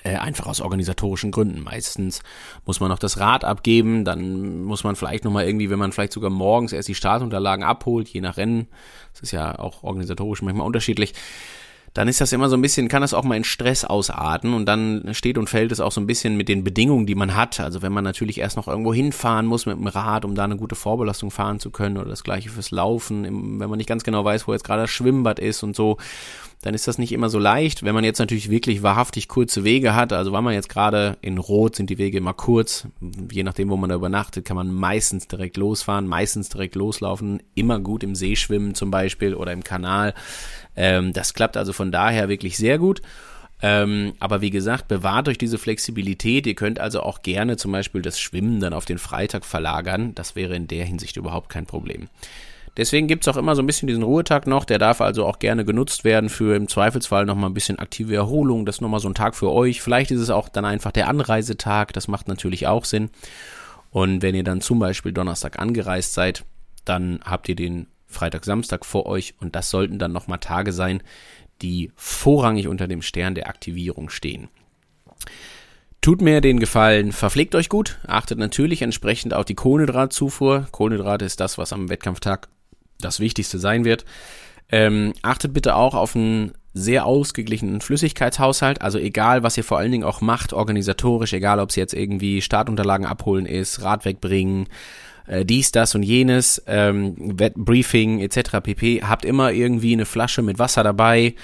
Äh, 0.04 0.15
einfach 0.15 0.48
aus 0.48 0.62
organisatorischen 0.62 1.30
Gründen. 1.32 1.62
Meistens 1.62 2.22
muss 2.65 2.80
man 2.80 2.89
noch 2.89 3.00
das 3.00 3.19
Rad 3.19 3.43
abgeben, 3.43 4.06
dann 4.06 4.63
muss 4.63 4.86
man 4.86 4.95
vielleicht 4.95 5.26
nochmal 5.26 5.45
irgendwie, 5.45 5.69
wenn 5.69 5.80
man 5.80 5.91
vielleicht 5.91 6.13
sogar 6.13 6.30
morgens 6.30 6.72
erst 6.72 6.88
die 6.88 6.95
Startunterlagen 6.95 7.65
abholt, 7.65 8.08
je 8.08 8.22
nach 8.22 8.38
Rennen, 8.38 8.67
das 9.12 9.24
ist 9.24 9.32
ja 9.32 9.60
auch 9.60 9.84
organisatorisch 9.84 10.41
manchmal 10.41 10.65
unterschiedlich, 10.65 11.15
dann 11.99 12.07
ist 12.07 12.21
das 12.21 12.31
immer 12.31 12.47
so 12.47 12.55
ein 12.55 12.62
bisschen, 12.62 12.88
kann 12.88 13.01
das 13.01 13.13
auch 13.13 13.25
mal 13.25 13.35
in 13.35 13.43
Stress 13.43 13.83
ausarten 13.83 14.53
und 14.53 14.65
dann 14.65 15.09
steht 15.12 15.38
und 15.38 15.49
fällt 15.49 15.73
es 15.73 15.81
auch 15.81 15.91
so 15.91 15.99
ein 15.99 16.07
bisschen 16.07 16.38
mit 16.38 16.47
den 16.47 16.63
Bedingungen, 16.63 17.05
die 17.05 17.13
man 17.13 17.35
hat. 17.35 17.59
Also 17.59 17.81
wenn 17.81 17.91
man 17.91 18.05
natürlich 18.05 18.38
erst 18.38 18.55
noch 18.55 18.69
irgendwo 18.69 18.93
hinfahren 18.93 19.45
muss 19.45 19.65
mit 19.65 19.75
dem 19.75 19.85
Rad, 19.85 20.23
um 20.23 20.33
da 20.33 20.45
eine 20.45 20.55
gute 20.55 20.75
Vorbelastung 20.75 21.29
fahren 21.29 21.59
zu 21.59 21.71
können 21.71 21.97
oder 21.97 22.09
das 22.09 22.23
gleiche 22.23 22.51
fürs 22.51 22.71
Laufen, 22.71 23.25
wenn 23.59 23.69
man 23.69 23.75
nicht 23.75 23.89
ganz 23.89 24.05
genau 24.05 24.23
weiß, 24.23 24.47
wo 24.47 24.53
jetzt 24.53 24.63
gerade 24.63 24.83
das 24.83 24.91
Schwimmbad 24.91 25.39
ist 25.39 25.62
und 25.62 25.75
so, 25.75 25.97
dann 26.62 26.74
ist 26.74 26.88
das 26.88 26.98
nicht 26.98 27.13
immer 27.13 27.30
so 27.30 27.39
leicht. 27.39 27.84
Wenn 27.84 27.95
man 27.95 28.04
jetzt 28.04 28.19
natürlich 28.19 28.50
wirklich 28.50 28.84
wahrhaftig 28.84 29.30
kurze 29.30 29.63
Wege 29.63 29.95
hat, 29.95 30.12
also 30.12 30.34
war 30.34 30.41
man 30.41 30.54
jetzt 30.54 30.67
gerade 30.67 31.17
in 31.22 31.38
Rot, 31.38 31.78
sind 31.78 31.89
die 31.89 31.98
Wege 31.98 32.17
immer 32.17 32.34
kurz. 32.34 32.88
Je 33.32 33.43
nachdem, 33.43 33.69
wo 33.69 33.78
man 33.78 33.89
da 33.89 33.95
übernachtet, 33.95 34.43
kann 34.43 34.58
man 34.58 34.74
meistens 34.74 35.28
direkt 35.28 35.56
losfahren, 35.56 36.06
meistens 36.08 36.50
direkt 36.50 36.76
loslaufen, 36.76 37.41
immer 37.56 37.80
gut 37.80 38.04
im 38.04 38.13
See 38.13 38.36
schwimmen 38.36 38.76
zum 38.76 38.91
Beispiel 38.91 39.36
oder 39.36 39.54
im 39.54 39.63
Kanal. 39.63 40.13
Ähm, 40.76 41.13
das 41.13 41.34
klappt 41.34 41.56
also 41.56 41.72
von 41.72 41.93
daher 41.93 42.28
wirklich 42.28 42.58
sehr 42.58 42.78
gut. 42.78 43.02
Ähm, 43.62 44.13
aber 44.19 44.41
wie 44.41 44.52
gesagt, 44.52 44.88
bewahrt 44.88 45.28
euch 45.30 45.38
diese 45.38 45.58
Flexibilität. 45.58 46.45
Ihr 46.45 46.56
könnt 46.56 46.80
also 46.80 47.02
auch 47.02 47.22
gerne 47.22 47.58
zum 47.58 47.72
Beispiel 47.72 48.02
das 48.02 48.19
Schwimmen 48.19 48.60
dann 48.60 48.74
auf 48.74 48.86
den 48.86 49.00
Freitag 49.00 49.45
verlagern. 49.45 50.13
Das 50.15 50.36
wäre 50.36 50.56
in 50.56 50.67
der 50.67 50.86
Hinsicht 50.86 51.17
überhaupt 51.17 51.50
kein 51.50 51.65
Problem. 51.65 52.10
Deswegen 52.79 53.07
gibt 53.07 53.25
es 53.25 53.27
auch 53.27 53.35
immer 53.35 53.57
so 53.57 53.61
ein 53.61 53.67
bisschen 53.67 53.87
diesen 53.87 54.03
Ruhetag 54.03 54.47
noch. 54.47 54.63
Der 54.63 54.77
darf 54.77 55.01
also 55.01 55.25
auch 55.25 55.39
gerne 55.39 55.65
genutzt 55.65 56.05
werden 56.05 56.29
für 56.29 56.55
im 56.55 56.69
Zweifelsfall 56.69 57.25
nochmal 57.25 57.49
ein 57.49 57.53
bisschen 57.53 57.77
aktive 57.77 58.15
Erholung. 58.15 58.65
Das 58.65 58.77
ist 58.77 58.81
nochmal 58.81 59.01
so 59.01 59.09
ein 59.09 59.15
Tag 59.15 59.35
für 59.35 59.51
euch. 59.51 59.81
Vielleicht 59.81 60.11
ist 60.11 60.21
es 60.21 60.29
auch 60.29 60.47
dann 60.47 60.63
einfach 60.63 60.93
der 60.93 61.09
Anreisetag. 61.09 61.91
Das 61.91 62.07
macht 62.07 62.29
natürlich 62.29 62.67
auch 62.67 62.85
Sinn. 62.85 63.09
Und 63.91 64.21
wenn 64.21 64.33
ihr 64.33 64.45
dann 64.45 64.61
zum 64.61 64.79
Beispiel 64.79 65.11
Donnerstag 65.11 65.59
angereist 65.59 66.13
seid, 66.13 66.45
dann 66.85 67.19
habt 67.25 67.49
ihr 67.49 67.55
den 67.55 67.87
Freitag, 68.07 68.45
Samstag 68.45 68.85
vor 68.85 69.07
euch 69.07 69.35
und 69.41 69.57
das 69.57 69.69
sollten 69.69 69.99
dann 69.99 70.13
nochmal 70.13 70.39
Tage 70.39 70.71
sein, 70.71 71.03
die 71.61 71.91
vorrangig 71.97 72.69
unter 72.69 72.87
dem 72.87 73.01
Stern 73.01 73.35
der 73.35 73.49
Aktivierung 73.49 74.09
stehen. 74.09 74.47
Tut 75.99 76.21
mir 76.21 76.39
den 76.39 76.61
Gefallen, 76.61 77.11
verpflegt 77.11 77.55
euch 77.55 77.67
gut, 77.67 77.99
achtet 78.07 78.39
natürlich 78.39 78.81
entsprechend 78.81 79.33
auf 79.33 79.43
die 79.43 79.55
Kohlenhydratzufuhr. 79.55 80.67
Kohlenhydrate 80.71 81.25
ist 81.25 81.41
das, 81.41 81.57
was 81.57 81.73
am 81.73 81.89
Wettkampftag 81.89 82.47
das 82.99 83.19
Wichtigste 83.19 83.59
sein 83.59 83.85
wird. 83.85 84.05
Ähm, 84.71 85.13
achtet 85.21 85.53
bitte 85.53 85.75
auch 85.75 85.95
auf 85.95 86.15
einen 86.15 86.53
sehr 86.73 87.05
ausgeglichenen 87.05 87.81
Flüssigkeitshaushalt. 87.81 88.81
Also 88.81 88.99
egal, 88.99 89.43
was 89.43 89.57
ihr 89.57 89.63
vor 89.63 89.79
allen 89.79 89.91
Dingen 89.91 90.03
auch 90.03 90.21
macht, 90.21 90.53
organisatorisch, 90.53 91.33
egal 91.33 91.59
ob 91.59 91.69
es 91.69 91.75
jetzt 91.75 91.93
irgendwie 91.93 92.41
Startunterlagen 92.41 93.07
abholen 93.07 93.45
ist, 93.45 93.81
Rad 93.81 94.05
wegbringen, 94.05 94.67
äh, 95.27 95.45
dies, 95.45 95.71
das 95.71 95.95
und 95.95 96.03
jenes, 96.03 96.62
ähm, 96.67 97.15
Briefing 97.55 98.19
etc. 98.19 98.62
pp. 98.62 99.01
Habt 99.03 99.25
immer 99.25 99.51
irgendwie 99.51 99.93
eine 99.93 100.05
Flasche 100.05 100.41
mit 100.41 100.59
Wasser 100.59 100.83
dabei. 100.83 101.35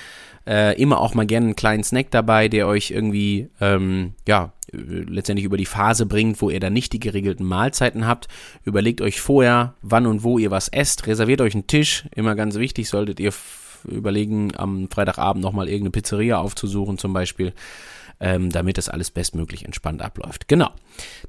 Äh, 0.47 0.79
immer 0.79 0.99
auch 0.99 1.13
mal 1.13 1.25
gerne 1.25 1.47
einen 1.47 1.55
kleinen 1.55 1.83
Snack 1.83 2.11
dabei, 2.11 2.47
der 2.47 2.67
euch 2.67 2.91
irgendwie, 2.91 3.49
ähm, 3.59 4.13
ja, 4.27 4.53
letztendlich 4.71 5.45
über 5.45 5.57
die 5.57 5.65
Phase 5.65 6.05
bringt, 6.05 6.41
wo 6.41 6.49
ihr 6.49 6.59
dann 6.59 6.73
nicht 6.73 6.93
die 6.93 6.99
geregelten 6.99 7.45
Mahlzeiten 7.45 8.05
habt. 8.05 8.27
Überlegt 8.63 9.01
euch 9.01 9.21
vorher, 9.21 9.75
wann 9.81 10.05
und 10.05 10.23
wo 10.23 10.37
ihr 10.37 10.51
was 10.51 10.67
esst. 10.67 11.07
Reserviert 11.07 11.41
euch 11.41 11.53
einen 11.53 11.67
Tisch. 11.67 12.05
Immer 12.13 12.35
ganz 12.35 12.55
wichtig, 12.55 12.89
solltet 12.89 13.19
ihr 13.19 13.33
überlegen, 13.87 14.51
am 14.55 14.89
Freitagabend 14.89 15.43
nochmal 15.43 15.67
irgendeine 15.67 15.91
Pizzeria 15.91 16.39
aufzusuchen 16.39 16.97
zum 16.97 17.13
Beispiel 17.13 17.53
ähm, 18.19 18.49
damit 18.49 18.77
das 18.77 18.89
alles 18.89 19.11
bestmöglich 19.11 19.65
entspannt 19.65 20.01
abläuft. 20.01 20.47
Genau. 20.47 20.69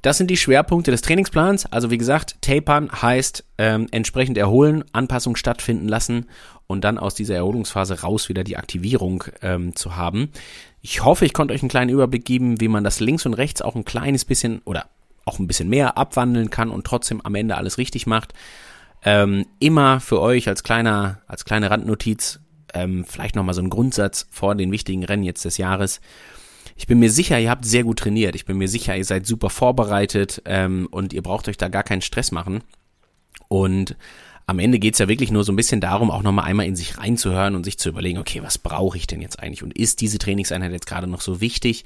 Das 0.03 0.18
sind 0.18 0.31
die 0.31 0.37
Schwerpunkte 0.37 0.90
des 0.90 1.03
Trainingsplans. 1.03 1.66
Also 1.66 1.90
wie 1.90 1.99
gesagt, 1.99 2.37
tapern 2.42 2.90
heißt 2.90 3.44
ähm, 3.59 3.88
entsprechend 3.90 4.38
erholen, 4.38 4.85
Anpassung 4.92 5.37
stattfinden 5.37 5.88
lassen 5.88 6.27
und 6.66 6.85
dann 6.85 6.99
aus 6.99 7.14
dieser 7.14 7.37
Erholungsphase 7.37 8.03
raus 8.03 8.29
wieder 8.29 8.44
die 8.44 8.57
Aktivierung 8.57 9.25
ähm, 9.42 9.75
zu 9.75 9.96
haben. 9.96 10.31
Ich 10.83 11.05
hoffe, 11.05 11.25
ich 11.25 11.33
konnte 11.33 11.55
euch 11.55 11.62
einen 11.62 11.68
kleinen 11.68 11.90
Überblick 11.90 12.25
geben, 12.25 12.61
wie 12.61 12.68
man 12.68 12.85
das 12.85 13.01
links 13.01 13.27
und 13.27 13.35
rechts 13.35 13.62
auch 13.62 13.75
ein 13.75 13.85
kleines 13.85 14.25
bisschen 14.25 14.61
oder 14.64 14.87
auch 15.25 15.38
ein 15.40 15.49
bisschen 15.49 15.68
mehr 15.68 15.99
abwandeln 15.99 16.51
kann 16.51 16.70
und 16.70 16.87
trotzdem 16.87 17.20
am 17.20 17.35
Ende 17.35 17.57
alles 17.57 17.79
richtig 17.79 18.07
macht. 18.07 18.33
Ähm, 19.05 19.46
immer 19.59 20.01
für 20.01 20.20
euch 20.20 20.49
als 20.49 20.62
kleiner, 20.62 21.20
als 21.27 21.44
kleine 21.44 21.70
Randnotiz, 21.70 22.40
ähm, 22.75 23.05
vielleicht 23.05 23.37
nochmal 23.37 23.55
so 23.55 23.62
ein 23.62 23.70
Grundsatz 23.70 24.27
vor 24.31 24.55
den 24.55 24.70
wichtigen 24.72 25.05
Rennen 25.05 25.25
jetzt 25.25 25.44
des 25.44 25.59
Jahres. 25.59 26.01
Ich 26.76 26.86
bin 26.86 26.98
mir 26.98 27.10
sicher, 27.10 27.38
ihr 27.40 27.50
habt 27.50 27.64
sehr 27.64 27.84
gut 27.84 27.98
trainiert. 28.00 28.34
Ich 28.34 28.44
bin 28.44 28.58
mir 28.58 28.68
sicher, 28.68 28.96
ihr 28.96 29.04
seid 29.04 29.26
super 29.26 29.50
vorbereitet 29.50 30.42
ähm, 30.44 30.88
und 30.90 31.12
ihr 31.12 31.22
braucht 31.22 31.48
euch 31.48 31.56
da 31.56 31.68
gar 31.68 31.82
keinen 31.82 32.02
Stress 32.02 32.32
machen. 32.32 32.62
Und 33.48 33.96
am 34.46 34.58
Ende 34.58 34.78
geht's 34.78 34.98
ja 34.98 35.08
wirklich 35.08 35.32
nur 35.32 35.42
so 35.42 35.52
ein 35.52 35.56
bisschen 35.56 35.80
darum, 35.80 36.10
auch 36.10 36.22
nochmal 36.22 36.44
einmal 36.44 36.66
in 36.66 36.76
sich 36.76 36.98
reinzuhören 36.98 37.56
und 37.56 37.64
sich 37.64 37.78
zu 37.78 37.88
überlegen, 37.88 38.18
okay, 38.18 38.42
was 38.42 38.58
brauche 38.58 38.96
ich 38.96 39.06
denn 39.06 39.20
jetzt 39.20 39.40
eigentlich? 39.40 39.62
Und 39.62 39.76
ist 39.76 40.00
diese 40.00 40.18
Trainingseinheit 40.18 40.70
jetzt 40.70 40.86
gerade 40.86 41.06
noch 41.06 41.20
so 41.20 41.40
wichtig? 41.40 41.84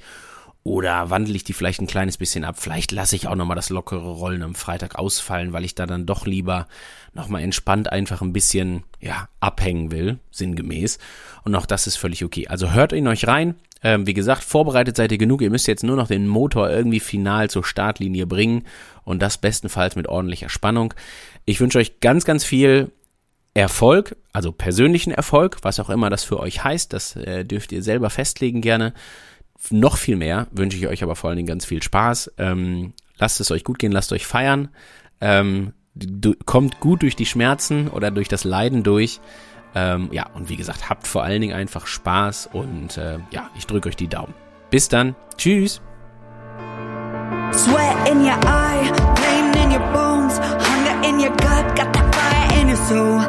Oder 0.63 1.09
wandle 1.09 1.35
ich 1.35 1.43
die 1.43 1.53
vielleicht 1.53 1.81
ein 1.81 1.87
kleines 1.87 2.17
bisschen 2.17 2.43
ab? 2.43 2.57
Vielleicht 2.59 2.91
lasse 2.91 3.15
ich 3.15 3.27
auch 3.27 3.35
nochmal 3.35 3.55
das 3.55 3.71
lockere 3.71 4.11
Rollen 4.11 4.43
am 4.43 4.53
Freitag 4.53 4.99
ausfallen, 4.99 5.53
weil 5.53 5.65
ich 5.65 5.73
da 5.73 5.87
dann 5.87 6.05
doch 6.05 6.27
lieber 6.27 6.67
nochmal 7.13 7.41
entspannt 7.41 7.91
einfach 7.91 8.21
ein 8.21 8.31
bisschen, 8.31 8.83
ja, 8.99 9.27
abhängen 9.39 9.89
will, 9.89 10.19
sinngemäß. 10.29 10.99
Und 11.43 11.55
auch 11.55 11.65
das 11.65 11.87
ist 11.87 11.95
völlig 11.95 12.23
okay. 12.23 12.47
Also 12.47 12.73
hört 12.73 12.93
in 12.93 13.07
euch 13.07 13.25
rein, 13.25 13.55
ähm, 13.83 14.05
wie 14.05 14.13
gesagt, 14.13 14.43
vorbereitet 14.43 14.95
seid 14.95 15.11
ihr 15.11 15.17
genug. 15.17 15.41
Ihr 15.41 15.49
müsst 15.49 15.67
jetzt 15.67 15.83
nur 15.83 15.95
noch 15.95 16.07
den 16.07 16.27
Motor 16.27 16.69
irgendwie 16.69 16.99
final 16.99 17.49
zur 17.49 17.63
Startlinie 17.63 18.27
bringen 18.27 18.63
und 19.03 19.21
das 19.21 19.37
bestenfalls 19.37 19.95
mit 19.95 20.07
ordentlicher 20.07 20.49
Spannung. 20.49 20.93
Ich 21.45 21.59
wünsche 21.59 21.79
euch 21.79 21.99
ganz, 21.99 22.25
ganz 22.25 22.43
viel 22.43 22.91
Erfolg, 23.53 24.15
also 24.31 24.51
persönlichen 24.51 25.11
Erfolg, 25.11 25.57
was 25.63 25.79
auch 25.79 25.89
immer 25.89 26.09
das 26.09 26.23
für 26.23 26.39
euch 26.39 26.63
heißt. 26.63 26.93
Das 26.93 27.15
äh, 27.15 27.43
dürft 27.43 27.71
ihr 27.71 27.83
selber 27.83 28.09
festlegen 28.09 28.61
gerne. 28.61 28.93
Noch 29.69 29.97
viel 29.97 30.15
mehr 30.15 30.47
wünsche 30.51 30.77
ich 30.77 30.87
euch 30.87 31.03
aber 31.03 31.15
vor 31.15 31.29
allen 31.29 31.37
Dingen 31.37 31.47
ganz 31.47 31.65
viel 31.65 31.83
Spaß. 31.83 32.33
Ähm, 32.37 32.93
lasst 33.17 33.41
es 33.41 33.51
euch 33.51 33.63
gut 33.63 33.79
gehen, 33.79 33.91
lasst 33.91 34.13
euch 34.13 34.25
feiern. 34.25 34.69
Ähm, 35.19 35.73
kommt 36.45 36.79
gut 36.79 37.01
durch 37.01 37.15
die 37.15 37.25
Schmerzen 37.25 37.87
oder 37.89 38.11
durch 38.11 38.27
das 38.27 38.43
Leiden 38.43 38.83
durch. 38.83 39.19
Ähm, 39.73 40.09
ja, 40.11 40.27
und 40.33 40.49
wie 40.49 40.57
gesagt, 40.57 40.89
habt 40.89 41.07
vor 41.07 41.23
allen 41.23 41.41
Dingen 41.41 41.55
einfach 41.55 41.87
Spaß 41.87 42.49
und 42.51 42.97
äh, 42.97 43.19
ja, 43.31 43.49
ich 43.55 43.67
drücke 43.67 43.89
euch 43.89 43.95
die 43.95 44.07
Daumen. 44.07 44.33
Bis 44.69 44.89
dann. 44.89 45.15
Tschüss. 45.37 45.81
Sweat 47.53 48.09
in 48.09 48.21
your 48.21 48.37
eye, 48.45 48.91
pain 49.15 49.53
in 49.63 49.71
your 49.71 49.85
bones, 49.91 50.39
hunger 50.39 51.07
in 51.07 51.19
your 51.19 51.31
gut, 51.31 51.75
got 51.75 51.91
that 51.93 52.15
fire 52.15 52.61
in 52.61 52.69
your 52.69 52.77
soul, 52.77 53.19